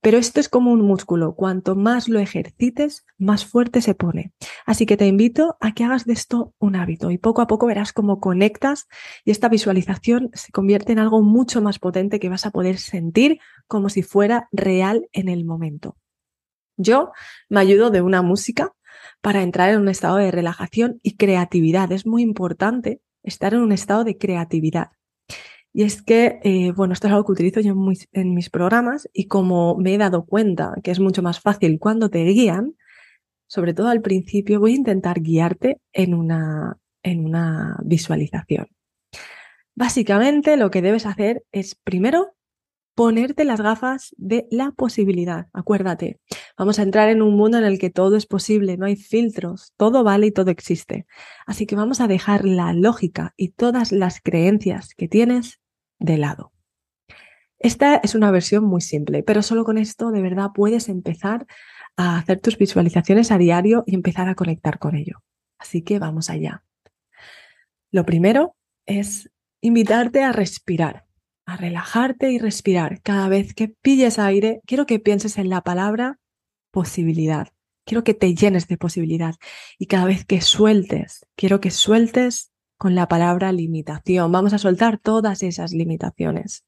Pero 0.00 0.18
esto 0.18 0.40
es 0.40 0.48
como 0.48 0.72
un 0.72 0.80
músculo. 0.80 1.36
Cuanto 1.36 1.76
más 1.76 2.08
lo 2.08 2.18
ejercites, 2.18 3.06
más 3.16 3.46
fuerte 3.46 3.80
se 3.80 3.94
pone. 3.94 4.32
Así 4.64 4.86
que 4.86 4.96
te 4.96 5.06
invito 5.06 5.56
a 5.60 5.72
que 5.72 5.84
hagas 5.84 6.04
de 6.04 6.14
esto 6.14 6.52
un 6.58 6.74
hábito 6.74 7.12
y 7.12 7.18
poco 7.18 7.42
a 7.42 7.46
poco 7.46 7.66
verás 7.66 7.92
cómo 7.92 8.18
conectas 8.18 8.88
y 9.24 9.30
esta 9.30 9.48
visualización 9.48 10.30
se 10.32 10.50
convierte 10.50 10.90
en 10.90 10.98
algo 10.98 11.22
mucho 11.22 11.62
más 11.62 11.78
potente 11.78 12.18
que 12.18 12.28
vas 12.28 12.44
a 12.44 12.50
poder 12.50 12.76
sentir 12.76 13.38
como 13.68 13.88
si 13.88 14.02
fuera 14.02 14.48
real 14.50 15.08
en 15.12 15.28
el 15.28 15.44
momento. 15.44 15.96
Yo 16.76 17.12
me 17.48 17.60
ayudo 17.60 17.90
de 17.90 18.02
una 18.02 18.20
música 18.20 18.72
para 19.26 19.42
entrar 19.42 19.70
en 19.70 19.80
un 19.80 19.88
estado 19.88 20.18
de 20.18 20.30
relajación 20.30 21.00
y 21.02 21.16
creatividad. 21.16 21.90
Es 21.90 22.06
muy 22.06 22.22
importante 22.22 23.00
estar 23.24 23.54
en 23.54 23.60
un 23.60 23.72
estado 23.72 24.04
de 24.04 24.18
creatividad. 24.18 24.92
Y 25.72 25.82
es 25.82 26.00
que, 26.00 26.38
eh, 26.44 26.70
bueno, 26.70 26.92
esto 26.92 27.08
es 27.08 27.12
algo 27.12 27.26
que 27.26 27.32
utilizo 27.32 27.58
yo 27.58 27.74
en 28.12 28.34
mis 28.34 28.50
programas 28.50 29.08
y 29.12 29.26
como 29.26 29.76
me 29.78 29.94
he 29.94 29.98
dado 29.98 30.26
cuenta 30.26 30.74
que 30.84 30.92
es 30.92 31.00
mucho 31.00 31.22
más 31.22 31.40
fácil 31.40 31.80
cuando 31.80 32.08
te 32.08 32.22
guían, 32.22 32.76
sobre 33.48 33.74
todo 33.74 33.88
al 33.88 34.00
principio, 34.00 34.60
voy 34.60 34.74
a 34.74 34.76
intentar 34.76 35.20
guiarte 35.20 35.80
en 35.92 36.14
una, 36.14 36.78
en 37.02 37.24
una 37.24 37.78
visualización. 37.82 38.68
Básicamente 39.74 40.56
lo 40.56 40.70
que 40.70 40.82
debes 40.82 41.04
hacer 41.04 41.42
es 41.50 41.74
primero 41.74 42.36
ponerte 42.96 43.44
las 43.44 43.60
gafas 43.60 44.14
de 44.16 44.48
la 44.50 44.72
posibilidad. 44.72 45.48
Acuérdate, 45.52 46.18
vamos 46.56 46.78
a 46.78 46.82
entrar 46.82 47.10
en 47.10 47.20
un 47.20 47.36
mundo 47.36 47.58
en 47.58 47.64
el 47.64 47.78
que 47.78 47.90
todo 47.90 48.16
es 48.16 48.26
posible, 48.26 48.78
no 48.78 48.86
hay 48.86 48.96
filtros, 48.96 49.74
todo 49.76 50.02
vale 50.02 50.28
y 50.28 50.32
todo 50.32 50.50
existe. 50.50 51.06
Así 51.46 51.66
que 51.66 51.76
vamos 51.76 52.00
a 52.00 52.08
dejar 52.08 52.46
la 52.46 52.72
lógica 52.72 53.34
y 53.36 53.50
todas 53.50 53.92
las 53.92 54.20
creencias 54.22 54.94
que 54.94 55.08
tienes 55.08 55.60
de 55.98 56.16
lado. 56.16 56.52
Esta 57.58 57.96
es 57.96 58.14
una 58.14 58.30
versión 58.30 58.64
muy 58.64 58.80
simple, 58.80 59.22
pero 59.22 59.42
solo 59.42 59.64
con 59.64 59.76
esto 59.76 60.10
de 60.10 60.22
verdad 60.22 60.48
puedes 60.54 60.88
empezar 60.88 61.46
a 61.96 62.16
hacer 62.16 62.40
tus 62.40 62.56
visualizaciones 62.56 63.30
a 63.30 63.36
diario 63.36 63.84
y 63.86 63.94
empezar 63.94 64.28
a 64.30 64.34
conectar 64.34 64.78
con 64.78 64.96
ello. 64.96 65.22
Así 65.58 65.82
que 65.82 65.98
vamos 65.98 66.30
allá. 66.30 66.64
Lo 67.90 68.06
primero 68.06 68.56
es 68.86 69.30
invitarte 69.60 70.22
a 70.22 70.32
respirar 70.32 71.05
a 71.46 71.56
relajarte 71.56 72.32
y 72.32 72.38
respirar. 72.38 73.00
Cada 73.02 73.28
vez 73.28 73.54
que 73.54 73.68
pilles 73.68 74.18
aire, 74.18 74.60
quiero 74.66 74.84
que 74.84 74.98
pienses 74.98 75.38
en 75.38 75.48
la 75.48 75.62
palabra 75.62 76.18
posibilidad. 76.72 77.48
Quiero 77.84 78.02
que 78.02 78.14
te 78.14 78.34
llenes 78.34 78.66
de 78.66 78.76
posibilidad. 78.76 79.36
Y 79.78 79.86
cada 79.86 80.06
vez 80.06 80.24
que 80.24 80.40
sueltes, 80.40 81.24
quiero 81.36 81.60
que 81.60 81.70
sueltes 81.70 82.50
con 82.76 82.96
la 82.96 83.06
palabra 83.06 83.52
limitación. 83.52 84.30
Vamos 84.32 84.52
a 84.52 84.58
soltar 84.58 84.98
todas 84.98 85.44
esas 85.44 85.72
limitaciones. 85.72 86.64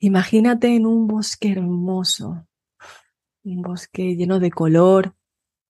Imagínate 0.00 0.74
en 0.74 0.84
un 0.84 1.06
bosque 1.06 1.52
hermoso, 1.52 2.46
un 3.44 3.62
bosque 3.62 4.16
lleno 4.16 4.40
de 4.40 4.50
color. 4.50 5.14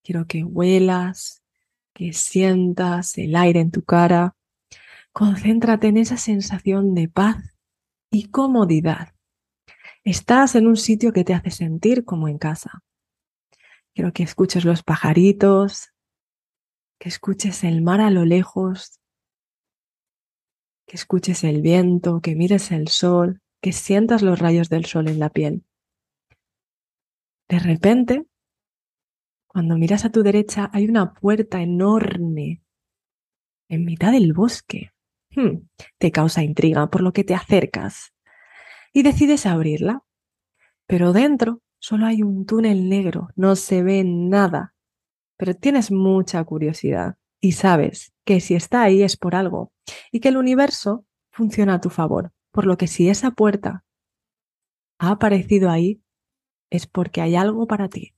Quiero 0.02 0.26
que 0.26 0.44
huelas, 0.44 1.42
que 1.92 2.14
sientas 2.14 3.18
el 3.18 3.36
aire 3.36 3.60
en 3.60 3.70
tu 3.70 3.84
cara. 3.84 4.34
Concéntrate 5.18 5.88
en 5.88 5.96
esa 5.96 6.16
sensación 6.16 6.94
de 6.94 7.08
paz 7.08 7.56
y 8.08 8.28
comodidad. 8.28 9.16
Estás 10.04 10.54
en 10.54 10.68
un 10.68 10.76
sitio 10.76 11.12
que 11.12 11.24
te 11.24 11.34
hace 11.34 11.50
sentir 11.50 12.04
como 12.04 12.28
en 12.28 12.38
casa. 12.38 12.84
Quiero 13.96 14.12
que 14.12 14.22
escuches 14.22 14.64
los 14.64 14.84
pajaritos, 14.84 15.92
que 17.00 17.08
escuches 17.08 17.64
el 17.64 17.82
mar 17.82 18.00
a 18.00 18.10
lo 18.10 18.24
lejos, 18.24 19.00
que 20.86 20.94
escuches 20.94 21.42
el 21.42 21.62
viento, 21.62 22.20
que 22.20 22.36
mires 22.36 22.70
el 22.70 22.86
sol, 22.86 23.40
que 23.60 23.72
sientas 23.72 24.22
los 24.22 24.38
rayos 24.38 24.68
del 24.68 24.84
sol 24.84 25.08
en 25.08 25.18
la 25.18 25.30
piel. 25.30 25.64
De 27.48 27.58
repente, 27.58 28.24
cuando 29.48 29.76
miras 29.78 30.04
a 30.04 30.12
tu 30.12 30.22
derecha, 30.22 30.70
hay 30.72 30.86
una 30.86 31.12
puerta 31.12 31.60
enorme 31.60 32.62
en 33.68 33.84
mitad 33.84 34.12
del 34.12 34.32
bosque. 34.32 34.92
Hmm, 35.34 35.68
te 35.98 36.10
causa 36.10 36.42
intriga, 36.42 36.88
por 36.90 37.02
lo 37.02 37.12
que 37.12 37.24
te 37.24 37.34
acercas 37.34 38.14
y 38.92 39.02
decides 39.02 39.46
abrirla. 39.46 40.02
Pero 40.86 41.12
dentro 41.12 41.60
solo 41.78 42.06
hay 42.06 42.22
un 42.22 42.46
túnel 42.46 42.88
negro, 42.88 43.28
no 43.36 43.56
se 43.56 43.82
ve 43.82 44.02
nada. 44.04 44.74
Pero 45.36 45.54
tienes 45.54 45.90
mucha 45.90 46.42
curiosidad 46.44 47.16
y 47.40 47.52
sabes 47.52 48.12
que 48.24 48.40
si 48.40 48.54
está 48.54 48.82
ahí 48.82 49.02
es 49.02 49.16
por 49.16 49.34
algo 49.34 49.72
y 50.10 50.20
que 50.20 50.28
el 50.28 50.36
universo 50.36 51.04
funciona 51.30 51.74
a 51.74 51.80
tu 51.80 51.90
favor. 51.90 52.32
Por 52.50 52.66
lo 52.66 52.76
que 52.76 52.86
si 52.88 53.08
esa 53.08 53.30
puerta 53.30 53.84
ha 54.98 55.10
aparecido 55.10 55.70
ahí, 55.70 56.02
es 56.70 56.86
porque 56.86 57.20
hay 57.20 57.36
algo 57.36 57.66
para 57.66 57.88
ti. 57.88 58.14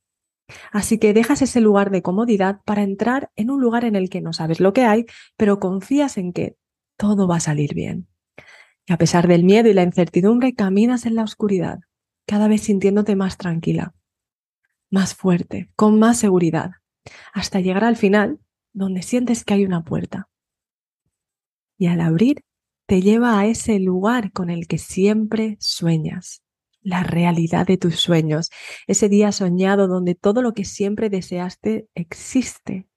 Así 0.73 0.99
que 0.99 1.13
dejas 1.13 1.43
ese 1.43 1.61
lugar 1.61 1.91
de 1.91 2.03
comodidad 2.03 2.61
para 2.65 2.83
entrar 2.83 3.31
en 3.37 3.51
un 3.51 3.61
lugar 3.61 3.85
en 3.85 3.97
el 3.97 4.09
que 4.09 4.21
no 4.21 4.33
sabes 4.33 4.61
lo 4.61 4.73
que 4.73 4.85
hay, 4.85 5.07
pero 5.37 5.61
confías 5.61 6.19
en 6.19 6.33
que 6.33 6.57
todo 7.01 7.27
va 7.27 7.37
a 7.37 7.41
salir 7.41 7.75
bien. 7.75 8.09
Y 8.87 8.93
a 8.93 8.99
pesar 8.99 9.27
del 9.27 9.43
miedo 9.43 9.71
y 9.71 9.73
la 9.73 9.83
incertidumbre, 9.83 10.55
caminas 10.55 11.07
en 11.07 11.15
la 11.15 11.25
oscuridad, 11.25 11.79
cada 12.27 12.47
vez 12.47 12.61
sintiéndote 12.61 13.17
más 13.17 13.39
tranquila, 13.39 13.95
más 14.91 15.15
fuerte, 15.15 15.71
con 15.77 15.99
más 15.99 16.19
seguridad, 16.19 16.73
hasta 17.33 17.61
llegar 17.61 17.85
al 17.85 17.97
final, 17.97 18.39
donde 18.75 19.03
sientes 19.03 19.45
que 19.45 19.55
hay 19.55 19.65
una 19.65 19.83
puerta. 19.83 20.29
Y 21.79 21.87
al 21.87 22.03
abrir, 22.03 22.43
te 22.87 23.01
lleva 23.01 23.41
a 23.41 23.47
ese 23.47 23.79
lugar 23.81 24.31
con 24.31 24.51
el 24.51 24.67
que 24.67 24.77
siempre 24.77 25.57
sueñas 25.59 26.43
la 26.83 27.03
realidad 27.03 27.67
de 27.67 27.79
tus 27.79 27.97
sueños, 27.97 28.51
ese 28.87 29.09
día 29.09 29.33
soñado 29.33 29.89
donde 29.89 30.15
todo 30.15 30.43
lo 30.43 30.53
que 30.53 30.65
siempre 30.65 31.09
deseaste 31.09 31.89
existe. 31.95 32.89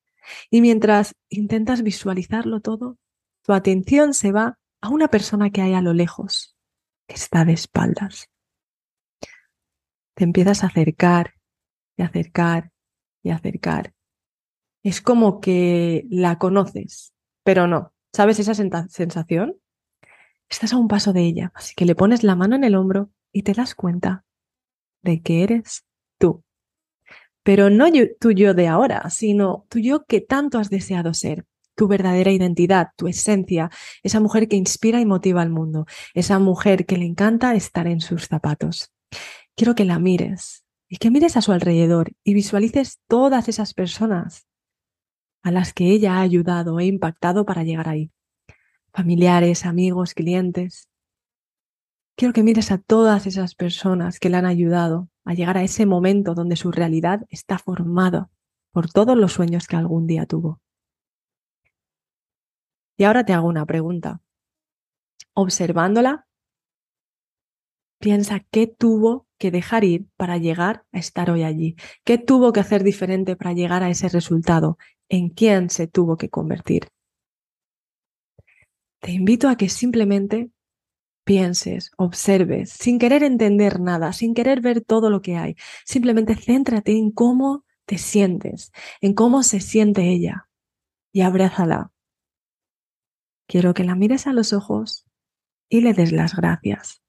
Y 0.50 0.62
mientras 0.62 1.15
intentas 1.29 1.83
visualizarlo 1.83 2.62
todo, 2.62 2.98
tu 3.44 3.54
atención 3.54 4.14
se 4.14 4.32
va 4.32 4.58
a 4.82 4.90
una 4.90 5.10
persona 5.10 5.50
que 5.50 5.62
hay 5.62 5.74
a 5.74 5.82
lo 5.82 5.94
lejos, 5.94 6.58
que 7.08 7.16
está 7.16 7.46
de 7.46 7.54
espaldas. 7.54 8.30
Te 10.16 10.24
empiezas 10.24 10.64
a 10.64 10.68
acercar 10.68 11.36
y 11.98 12.04
acercar 12.04 12.72
y 13.22 13.32
acercar. 13.32 13.94
Es 14.84 15.02
como 15.02 15.40
que 15.40 16.06
la 16.10 16.38
conoces, 16.38 17.14
pero 17.44 17.68
no. 17.68 17.94
¿Sabes 18.14 18.40
esa 18.40 18.54
sensación? 18.54 19.58
Estás 20.50 20.74
a 20.74 20.78
un 20.78 20.88
paso 20.88 21.14
de 21.14 21.22
ella, 21.22 21.52
así 21.56 21.74
que 21.74 21.86
le 21.86 21.96
pones 21.96 22.24
la 22.24 22.36
mano 22.36 22.56
en 22.56 22.64
el 22.64 22.76
hombro 22.76 23.10
y 23.32 23.44
te 23.44 23.54
das 23.54 23.76
cuenta 23.76 24.26
de 25.02 25.22
que 25.22 25.44
eres 25.44 25.86
tú. 26.20 26.44
Pero 27.44 27.70
no 27.70 27.88
tu 28.20 28.32
yo 28.32 28.54
de 28.54 28.68
ahora, 28.68 29.10
sino 29.10 29.66
tu 29.70 29.80
yo 29.80 30.06
que 30.06 30.22
tanto 30.22 30.60
has 30.60 30.70
deseado 30.70 31.14
ser, 31.14 31.46
tu 31.75 31.88
verdadera 31.88 32.32
identidad, 32.32 32.89
tu 32.98 33.08
esencia, 33.08 33.70
esa 34.03 34.20
mujer 34.20 34.48
que 34.48 34.56
inspira 34.56 35.01
y 35.01 35.06
motiva 35.06 35.42
al 35.42 35.50
mundo, 35.50 35.86
esa 36.13 36.39
mujer 36.39 36.86
que 36.86 36.98
le 36.98 37.06
encanta 37.06 37.56
estar 37.56 37.88
en 37.88 38.01
sus 38.01 38.27
zapatos. 38.27 38.92
Quiero 39.56 39.75
que 39.75 39.86
la 39.86 40.00
mires 40.00 40.65
y 40.88 40.98
que 40.98 41.12
mires 41.12 41.38
a 41.38 41.42
su 41.42 41.51
alrededor 41.51 42.12
y 42.24 42.34
visualices 42.34 43.00
todas 43.08 43.50
esas 43.50 43.74
personas 43.74 44.48
a 45.44 45.51
las 45.51 45.74
que 45.74 45.92
ella 45.92 46.18
ha 46.18 46.22
ayudado 46.22 46.80
e 46.80 46.86
impactado 46.86 47.46
para 47.46 47.63
llegar 47.63 47.89
ahí. 47.89 48.12
Familiares, 48.94 49.66
amigos, 49.66 50.14
clientes. 50.14 50.90
Quiero 52.16 52.33
que 52.33 52.44
mires 52.44 52.72
a 52.72 52.77
todas 52.77 53.27
esas 53.27 53.55
personas 53.55 54.20
que 54.20 54.29
le 54.29 54.38
han 54.38 54.46
ayudado 54.46 55.09
a 55.25 55.33
llegar 55.33 55.57
a 55.57 55.64
ese 55.64 55.86
momento 55.86 56.33
donde 56.36 56.55
su 56.55 56.72
realidad 56.72 57.25
está 57.29 57.57
formada 57.57 58.29
por 58.72 58.90
todos 58.90 59.18
los 59.18 59.33
sueños 59.33 59.68
que 59.68 59.75
algún 59.75 60.07
día 60.07 60.25
tuvo. 60.25 60.63
Y 63.03 63.05
ahora 63.05 63.25
te 63.25 63.33
hago 63.33 63.50
una 63.50 63.66
pregunta. 63.66 64.22
Observándola, 65.33 66.25
piensa 68.00 68.39
qué 68.50 68.66
tuvo 68.66 69.27
que 69.37 69.51
dejar 69.51 69.83
ir 69.83 70.07
para 70.16 70.37
llegar 70.37 70.85
a 70.94 71.00
estar 71.00 71.29
hoy 71.29 71.44
allí. 71.44 71.75
¿Qué 72.05 72.18
tuvo 72.18 72.53
que 72.53 72.61
hacer 72.61 72.81
diferente 72.81 73.35
para 73.35 73.51
llegar 73.51 73.83
a 73.83 73.89
ese 73.89 74.07
resultado? 74.07 74.77
¿En 75.09 75.27
quién 75.27 75.70
se 75.70 75.87
tuvo 75.87 76.16
que 76.16 76.29
convertir? 76.29 76.87
Te 79.01 79.11
invito 79.11 79.50
a 79.50 79.57
que 79.57 79.68
simplemente 79.68 80.51
pienses, 81.25 81.92
observes, 81.98 82.70
sin 82.70 83.00
querer 83.00 83.24
entender 83.24 83.81
nada, 83.81 84.13
sin 84.13 84.33
querer 84.33 84.61
ver 84.61 84.79
todo 84.79 85.09
lo 85.09 85.22
que 85.22 85.35
hay. 85.35 85.57
Simplemente 85.83 86.37
céntrate 86.37 86.94
en 86.94 87.11
cómo 87.11 87.66
te 87.85 87.98
sientes, 87.98 88.72
en 89.01 89.13
cómo 89.13 89.44
se 89.44 89.59
siente 89.59 90.07
ella 90.09 90.48
y 91.11 91.20
abrázala. 91.20 91.93
Quiero 93.48 93.74
que 93.74 93.84
la 93.84 93.96
mires 93.96 94.27
a 94.27 94.34
los 94.34 94.53
ojos 94.53 95.06
y 95.70 95.82
le 95.82 95.94
des 95.94 96.12
las 96.12 96.36
gracias. 96.36 97.01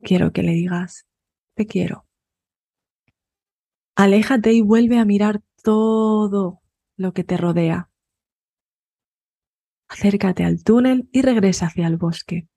Quiero 0.00 0.32
que 0.32 0.42
le 0.42 0.52
digas, 0.52 1.06
te 1.54 1.66
quiero. 1.66 2.06
Aléjate 3.96 4.52
y 4.52 4.62
vuelve 4.62 4.98
a 4.98 5.04
mirar 5.04 5.42
todo 5.62 6.62
lo 6.96 7.12
que 7.12 7.24
te 7.24 7.36
rodea. 7.36 7.90
Acércate 9.88 10.44
al 10.44 10.62
túnel 10.62 11.08
y 11.12 11.22
regresa 11.22 11.66
hacia 11.66 11.86
el 11.86 11.96
bosque. 11.96 12.48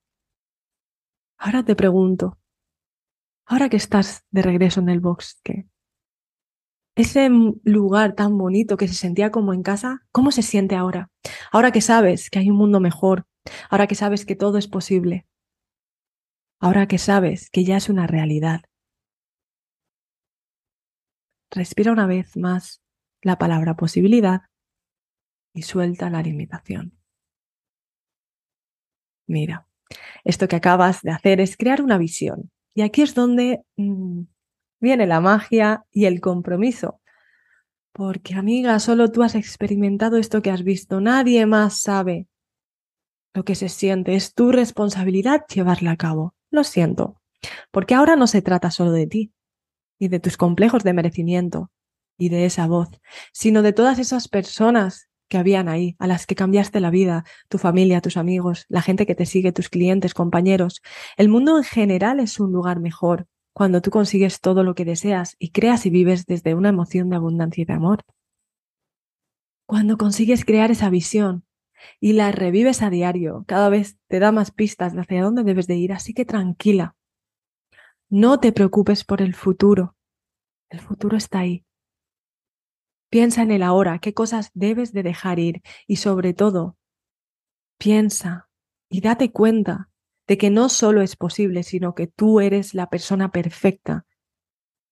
Ahora 1.38 1.64
te 1.64 1.76
pregunto, 1.76 2.38
ahora 3.46 3.70
que 3.70 3.78
estás 3.78 4.26
de 4.30 4.44
regreso 4.44 4.82
en 4.82 4.90
el 4.90 5.00
bosque, 5.00 5.71
ese 7.02 7.30
lugar 7.64 8.14
tan 8.16 8.38
bonito 8.38 8.78
que 8.78 8.88
se 8.88 8.94
sentía 8.94 9.32
como 9.32 9.54
en 9.54 9.64
casa, 9.64 10.02
¿cómo 10.12 10.32
se 10.32 10.42
siente 10.42 10.76
ahora? 10.76 11.10
Ahora 11.52 11.72
que 11.72 11.82
sabes 11.82 12.30
que 12.30 12.40
hay 12.40 12.50
un 12.50 12.58
mundo 12.58 12.80
mejor, 12.80 13.26
ahora 13.70 13.88
que 13.88 13.96
sabes 13.96 14.26
que 14.26 14.36
todo 14.36 14.58
es 14.58 14.68
posible, 14.68 15.26
ahora 16.60 16.88
que 16.88 16.98
sabes 16.98 17.50
que 17.50 17.64
ya 17.64 17.78
es 17.78 17.90
una 17.90 18.08
realidad. 18.08 18.62
Respira 21.52 21.92
una 21.92 22.08
vez 22.08 22.38
más 22.38 22.82
la 23.22 23.38
palabra 23.38 23.76
posibilidad 23.76 24.42
y 25.54 25.64
suelta 25.64 26.10
la 26.10 26.22
limitación. 26.22 26.98
Mira, 29.28 29.68
esto 30.24 30.48
que 30.48 30.56
acabas 30.56 31.02
de 31.02 31.12
hacer 31.12 31.42
es 31.42 31.58
crear 31.58 31.82
una 31.82 31.98
visión. 31.98 32.52
Y 32.74 32.84
aquí 32.84 33.02
es 33.02 33.16
donde 33.16 33.62
mm, 33.76 34.24
viene 34.82 35.08
la 35.08 35.22
magia 35.22 35.86
y 35.92 36.06
el 36.06 36.20
compromiso. 36.20 37.00
Porque 37.94 38.36
amiga, 38.36 38.80
solo 38.80 39.12
tú 39.12 39.24
has 39.24 39.36
experimentado 39.36 40.18
esto 40.18 40.42
que 40.42 40.52
has 40.52 40.64
visto. 40.64 41.00
Nadie 41.00 41.46
más 41.46 41.80
sabe 41.80 42.28
lo 43.34 43.44
que 43.44 43.56
se 43.56 43.70
siente. 43.70 44.16
Es 44.16 44.34
tu 44.34 44.52
responsabilidad 44.52 45.46
llevarla 45.54 45.92
a 45.92 45.98
cabo. 45.98 46.36
Lo 46.50 46.64
siento. 46.64 47.22
Porque 47.72 47.96
ahora 47.96 48.16
no 48.16 48.28
se 48.28 48.42
trata 48.42 48.72
solo 48.72 48.92
de 48.92 49.08
ti 49.08 49.34
y 50.00 50.08
de 50.08 50.20
tus 50.20 50.38
complejos 50.38 50.84
de 50.84 50.94
merecimiento 50.94 51.72
y 52.18 52.30
de 52.30 52.46
esa 52.46 52.68
voz, 52.68 52.90
sino 53.34 53.62
de 53.62 53.74
todas 53.74 54.00
esas 54.00 54.28
personas 54.28 55.10
que 55.28 55.38
habían 55.38 55.70
ahí, 55.70 55.96
a 55.98 56.08
las 56.08 56.28
que 56.28 56.36
cambiaste 56.36 56.82
la 56.82 56.90
vida, 56.90 57.24
tu 57.48 57.58
familia, 57.58 58.02
tus 58.02 58.18
amigos, 58.18 58.66
la 58.68 58.82
gente 58.82 59.06
que 59.06 59.16
te 59.16 59.26
sigue, 59.26 59.54
tus 59.54 59.70
clientes, 59.70 60.14
compañeros. 60.14 60.82
El 61.18 61.30
mundo 61.30 61.58
en 61.58 61.64
general 61.64 62.20
es 62.20 62.40
un 62.40 62.52
lugar 62.52 62.80
mejor 62.80 63.28
cuando 63.54 63.82
tú 63.82 63.92
consigues 63.92 64.40
todo 64.40 64.64
lo 64.64 64.76
que 64.76 64.86
deseas 64.86 65.36
y 65.40 65.50
creas 65.50 65.86
y 65.86 65.90
vives 65.90 66.26
desde 66.26 66.56
una 66.56 66.70
emoción 66.70 67.10
de 67.10 67.18
abundancia 67.18 67.62
y 67.62 67.66
de 67.66 67.74
amor. 67.74 68.04
Cuando 69.66 69.98
consigues 69.98 70.46
crear 70.46 70.72
esa 70.72 70.90
visión 70.90 71.46
y 72.00 72.14
la 72.14 72.32
revives 72.32 72.82
a 72.82 72.90
diario, 72.90 73.44
cada 73.48 73.70
vez 73.70 73.98
te 74.08 74.20
da 74.20 74.32
más 74.32 74.52
pistas 74.52 74.94
de 74.94 75.02
hacia 75.02 75.24
dónde 75.24 75.44
debes 75.44 75.68
de 75.68 75.76
ir, 75.76 75.94
así 75.94 76.14
que 76.14 76.26
tranquila. 76.26 76.96
No 78.10 78.40
te 78.40 78.52
preocupes 78.52 79.04
por 79.04 79.22
el 79.22 79.34
futuro. 79.34 79.96
El 80.70 80.80
futuro 80.80 81.18
está 81.18 81.40
ahí. 81.40 81.66
Piensa 83.10 83.42
en 83.42 83.52
el 83.52 83.64
ahora, 83.64 84.00
qué 84.00 84.14
cosas 84.14 84.52
debes 84.54 84.94
de 84.94 85.04
dejar 85.04 85.40
ir 85.40 85.62
y 85.86 85.98
sobre 85.98 86.34
todo, 86.34 86.78
piensa 87.78 88.50
y 88.90 89.02
date 89.02 89.32
cuenta 89.32 89.91
de 90.28 90.38
que 90.38 90.50
no 90.50 90.70
solo 90.70 91.02
es 91.02 91.16
posible, 91.16 91.64
sino 91.64 91.96
que 91.96 92.08
tú 92.08 92.40
eres 92.40 92.74
la 92.74 92.90
persona 92.90 93.32
perfecta 93.32 94.06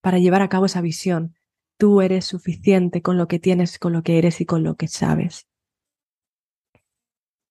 para 0.02 0.20
llevar 0.20 0.42
a 0.42 0.50
cabo 0.50 0.65
esa 0.65 0.82
visión. 0.82 1.36
Tú 1.78 2.02
eres 2.02 2.26
suficiente 2.26 3.02
con 3.02 3.18
lo 3.18 3.28
que 3.28 3.39
tienes, 3.39 3.80
con 3.80 3.94
lo 3.94 4.04
que 4.04 4.18
eres 4.18 4.42
y 4.42 4.46
con 4.46 4.63
lo 4.63 4.76
que 4.76 4.88
sabes. 4.88 5.48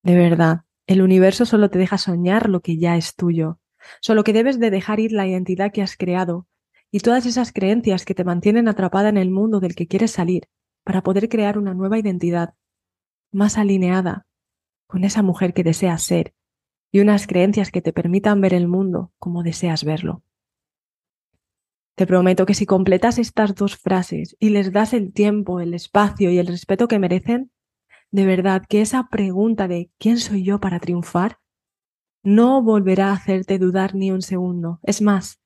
De 0.03 0.17
verdad, 0.17 0.63
el 0.87 1.03
universo 1.03 1.47
solo 1.47 1.71
te 1.71 1.79
deja 1.79 1.99
soñar 1.99 2.49
lo 2.49 2.61
que 2.61 2.79
ya 2.79 2.97
es 2.97 3.15
tuyo, 3.15 3.61
solo 4.01 4.25
que 4.25 4.33
debes 4.33 4.59
de 4.59 4.71
dejar 4.71 5.01
ir 5.01 5.13
la 5.13 5.27
identidad 5.27 5.73
que 5.73 5.83
has 5.83 5.97
creado 5.97 6.47
y 6.91 7.01
todas 7.01 7.27
esas 7.27 7.53
creencias 7.53 8.05
que 8.05 8.15
te 8.15 8.25
mantienen 8.25 8.69
atrapada 8.69 9.09
en 9.09 9.19
el 9.19 9.31
mundo 9.31 9.61
del 9.61 9.75
que 9.75 9.87
quieres 9.87 10.13
salir 10.13 10.49
para 10.85 11.03
poder 11.03 11.29
crear 11.29 11.59
una 11.59 11.75
nueva 11.75 11.99
identidad 11.99 12.55
más 13.31 13.59
alineada 13.59 14.27
con 14.87 15.05
esa 15.05 15.23
mujer 15.23 15.53
que 15.53 15.65
deseas 15.65 16.03
ser 16.03 16.35
y 16.91 17.01
unas 17.01 17.27
creencias 17.27 17.71
que 17.71 17.83
te 17.83 17.93
permitan 17.93 18.41
ver 18.41 18.55
el 18.55 18.69
mundo 18.69 19.13
como 19.19 19.43
deseas 19.43 19.85
verlo. 19.85 20.23
Te 21.95 22.07
prometo 22.07 22.47
que 22.47 22.55
si 22.55 22.65
completas 22.65 23.19
estas 23.19 23.55
dos 23.55 23.77
frases 23.77 24.37
y 24.39 24.51
les 24.51 24.73
das 24.73 24.95
el 24.95 25.13
tiempo, 25.13 25.61
el 25.61 25.75
espacio 25.75 26.31
y 26.31 26.39
el 26.39 26.47
respeto 26.47 26.87
que 26.89 26.99
merecen, 26.99 27.51
de 28.11 28.25
verdad 28.25 28.65
que 28.69 28.81
esa 28.81 29.09
pregunta 29.11 29.69
de 29.69 29.91
¿quién 29.99 30.19
soy 30.19 30.45
yo 30.45 30.61
para 30.61 30.79
triunfar? 30.79 31.39
no 32.23 32.63
volverá 32.63 33.09
a 33.09 33.13
hacerte 33.13 33.59
dudar 33.59 33.95
ni 33.95 34.11
un 34.11 34.23
segundo. 34.23 34.81
Es 34.83 35.01
más, 35.01 35.41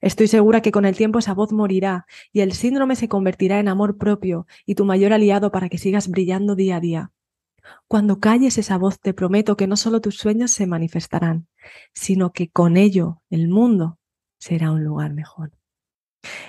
estoy 0.00 0.28
segura 0.28 0.60
que 0.60 0.72
con 0.72 0.84
el 0.84 0.96
tiempo 0.96 1.18
esa 1.18 1.34
voz 1.34 1.52
morirá 1.52 2.06
y 2.32 2.40
el 2.40 2.52
síndrome 2.52 2.96
se 2.96 3.08
convertirá 3.08 3.58
en 3.58 3.68
amor 3.68 3.98
propio 3.98 4.46
y 4.64 4.74
tu 4.74 4.84
mayor 4.84 5.12
aliado 5.12 5.50
para 5.50 5.68
que 5.68 5.78
sigas 5.78 6.08
brillando 6.08 6.54
día 6.54 6.76
a 6.76 6.80
día. 6.80 7.12
Cuando 7.88 8.20
calles 8.20 8.58
esa 8.58 8.78
voz 8.78 9.00
te 9.00 9.14
prometo 9.14 9.56
que 9.56 9.66
no 9.66 9.76
solo 9.76 10.00
tus 10.00 10.16
sueños 10.16 10.50
se 10.50 10.66
manifestarán, 10.66 11.48
sino 11.94 12.32
que 12.32 12.48
con 12.50 12.76
ello 12.76 13.22
el 13.30 13.48
mundo 13.48 13.98
será 14.38 14.70
un 14.70 14.84
lugar 14.84 15.12
mejor. 15.12 15.52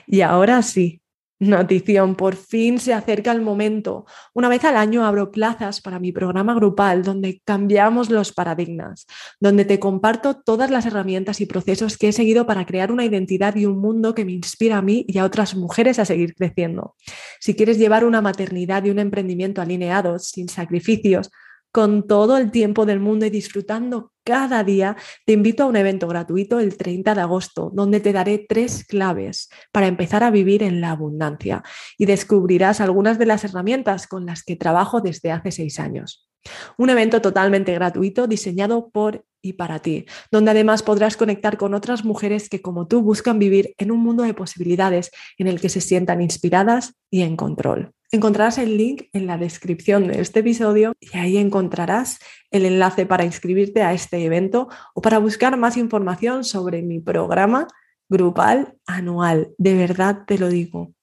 Y 0.06 0.21
ahora 0.21 0.62
sí, 0.62 1.01
Notición, 1.39 2.15
por 2.15 2.36
fin 2.36 2.80
se 2.80 2.95
acerca 2.95 3.32
el 3.32 3.41
momento. 3.41 4.08
Una 4.34 4.50
vez 4.50 4.63
al 4.63 4.76
año 4.76 5.06
abro 5.06 5.30
plazas 5.30 5.82
para 5.82 6.00
mi 6.00 6.12
programa 6.12 6.56
grupal 6.56 7.04
donde 7.04 7.43
cambiamos 7.45 8.10
los 8.10 8.34
paradigmas, 8.34 9.06
donde 9.39 9.63
te 9.63 9.80
comparto 9.80 10.41
todas 10.41 10.71
las 10.71 10.88
herramientas 10.88 11.39
y 11.39 11.45
procesos 11.45 12.00
que 12.00 12.08
he 12.08 12.12
seguido 12.12 12.47
para 12.47 12.65
crear 12.65 12.91
una 12.91 13.06
identidad 13.06 13.56
y 13.56 13.67
un 13.67 13.78
mundo 13.78 14.15
que 14.15 14.26
me 14.26 14.32
inspira 14.32 14.78
a 14.78 14.82
mí 14.82 15.06
y 15.08 15.19
a 15.19 15.26
otras 15.26 15.54
mujeres 15.54 16.00
a 16.00 16.06
seguir 16.06 16.34
creciendo. 16.34 16.95
Si 17.39 17.54
quieres 17.54 17.78
llevar 17.78 18.04
una 18.04 18.21
maternidad 18.21 18.84
y 18.86 18.89
un 18.89 18.97
emprendimiento 18.97 19.62
alineados, 19.62 20.30
sin 20.30 20.50
sacrificios, 20.50 21.30
con 21.71 22.08
todo 22.08 22.38
el 22.38 22.51
tiempo 22.51 22.86
del 22.86 22.99
mundo 22.99 23.25
y 23.25 23.30
disfrutando 23.30 24.12
cada 24.23 24.63
día, 24.63 24.97
te 25.25 25.34
invito 25.34 25.63
a 25.63 25.67
un 25.67 25.77
evento 25.77 26.08
gratuito 26.08 26.60
el 26.60 26.75
30 26.75 27.15
de 27.15 27.21
agosto, 27.21 27.71
donde 27.73 27.99
te 27.99 28.12
daré 28.12 28.45
tres 28.47 28.84
claves 28.84 29.49
para 29.71 29.88
empezar 29.88 30.23
a 30.23 30.32
vivir 30.32 30.63
en 30.63 30.82
la 30.82 30.91
abundancia 30.91 31.63
y 31.97 32.06
descubrirás 32.06 32.82
algunas 32.82 33.19
de 33.19 33.25
las 33.25 33.45
herramientas 33.45 34.06
con 34.08 34.25
las 34.25 34.43
que 34.43 34.56
trabajo 34.56 34.99
desde 34.99 35.32
hace 35.32 35.51
seis 35.51 35.80
años. 35.80 36.30
Un 36.77 36.89
evento 36.89 37.21
totalmente 37.21 37.73
gratuito 37.73 38.27
diseñado 38.27 38.89
por 38.89 39.25
y 39.41 39.53
para 39.53 39.80
ti, 39.80 40.06
donde 40.32 40.51
además 40.51 40.84
podrás 40.84 41.15
conectar 41.15 41.58
con 41.58 41.73
otras 41.73 42.03
mujeres 42.03 42.49
que 42.49 42.62
como 42.62 42.88
tú 42.88 43.01
buscan 43.01 43.39
vivir 43.39 43.73
en 43.77 43.91
un 43.91 43.99
mundo 43.99 44.23
de 44.23 44.34
posibilidades 44.34 45.12
en 45.38 45.47
el 45.47 45.62
que 45.62 45.69
se 45.69 45.80
sientan 45.82 46.21
inspiradas 46.21 46.95
y 47.10 47.21
en 47.21 47.38
control. 47.38 47.93
Encontrarás 48.10 48.58
el 48.58 48.78
link 48.78 49.10
en 49.12 49.28
la 49.28 49.38
descripción 49.38 50.08
de 50.08 50.22
este 50.22 50.39
episodio 50.39 50.93
y 51.02 51.17
ahí 51.17 51.36
encontrarás 51.36 52.20
el 52.52 52.65
enlace 52.65 53.06
para 53.06 53.26
inscribirte 53.26 53.82
a 53.82 53.91
este 53.91 54.24
evento 54.24 54.70
o 54.93 55.02
para 55.02 55.20
buscar 55.20 55.58
más 55.58 55.76
información 55.76 56.46
sobre 56.46 56.82
mi 56.82 57.02
programa 57.02 57.67
grupal 58.08 58.78
anual. 58.86 59.54
De 59.58 59.76
verdad 59.76 60.24
te 60.26 60.38
lo 60.38 60.48
digo, 60.48 60.93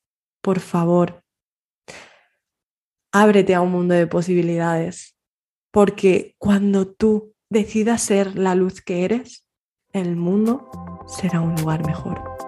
por 0.40 0.60
favor, 0.60 1.22
ábrete 3.12 3.54
a 3.54 3.60
un 3.60 3.72
mundo 3.72 3.94
de 3.94 4.06
posibilidades, 4.06 5.14
porque 5.70 6.34
cuando 6.38 6.86
tú 6.86 7.34
decidas 7.50 8.00
ser 8.00 8.38
la 8.38 8.54
luz 8.54 8.80
que 8.80 9.04
eres, 9.04 9.46
el 9.92 10.16
mundo 10.16 10.70
será 11.06 11.42
un 11.42 11.54
lugar 11.54 11.86
mejor. 11.86 12.43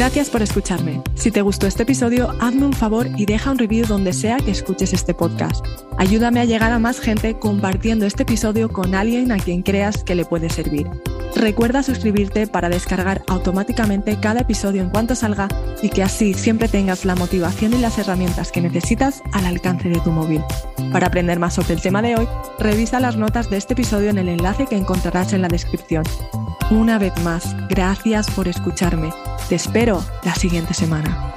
Gracias 0.00 0.30
por 0.30 0.40
escucharme. 0.40 1.02
Si 1.14 1.30
te 1.30 1.42
gustó 1.42 1.66
este 1.66 1.82
episodio, 1.82 2.34
hazme 2.40 2.64
un 2.64 2.72
favor 2.72 3.06
y 3.18 3.26
deja 3.26 3.50
un 3.50 3.58
review 3.58 3.84
donde 3.86 4.14
sea 4.14 4.38
que 4.38 4.50
escuches 4.50 4.94
este 4.94 5.12
podcast. 5.12 5.62
Ayúdame 5.98 6.40
a 6.40 6.46
llegar 6.46 6.72
a 6.72 6.78
más 6.78 7.00
gente 7.00 7.38
compartiendo 7.38 8.06
este 8.06 8.22
episodio 8.22 8.70
con 8.70 8.94
alguien 8.94 9.30
a 9.30 9.36
quien 9.36 9.60
creas 9.60 10.02
que 10.02 10.14
le 10.14 10.24
puede 10.24 10.48
servir. 10.48 10.88
Recuerda 11.36 11.82
suscribirte 11.82 12.46
para 12.46 12.70
descargar 12.70 13.20
automáticamente 13.28 14.18
cada 14.18 14.40
episodio 14.40 14.80
en 14.80 14.88
cuanto 14.88 15.14
salga 15.14 15.48
y 15.82 15.90
que 15.90 16.02
así 16.02 16.32
siempre 16.32 16.68
tengas 16.68 17.04
la 17.04 17.14
motivación 17.14 17.74
y 17.74 17.78
las 17.78 17.98
herramientas 17.98 18.52
que 18.52 18.62
necesitas 18.62 19.22
al 19.32 19.44
alcance 19.44 19.90
de 19.90 20.00
tu 20.00 20.12
móvil. 20.12 20.42
Para 20.92 21.08
aprender 21.08 21.38
más 21.38 21.52
sobre 21.52 21.74
el 21.74 21.82
tema 21.82 22.00
de 22.00 22.16
hoy, 22.16 22.26
revisa 22.58 23.00
las 23.00 23.18
notas 23.18 23.50
de 23.50 23.58
este 23.58 23.74
episodio 23.74 24.08
en 24.08 24.16
el 24.16 24.30
enlace 24.30 24.64
que 24.64 24.78
encontrarás 24.78 25.34
en 25.34 25.42
la 25.42 25.48
descripción. 25.48 26.04
Una 26.70 26.98
vez 26.98 27.12
más, 27.24 27.56
gracias 27.68 28.30
por 28.30 28.46
escucharme. 28.46 29.12
Te 29.48 29.56
espero 29.56 30.04
la 30.22 30.36
siguiente 30.36 30.72
semana. 30.72 31.29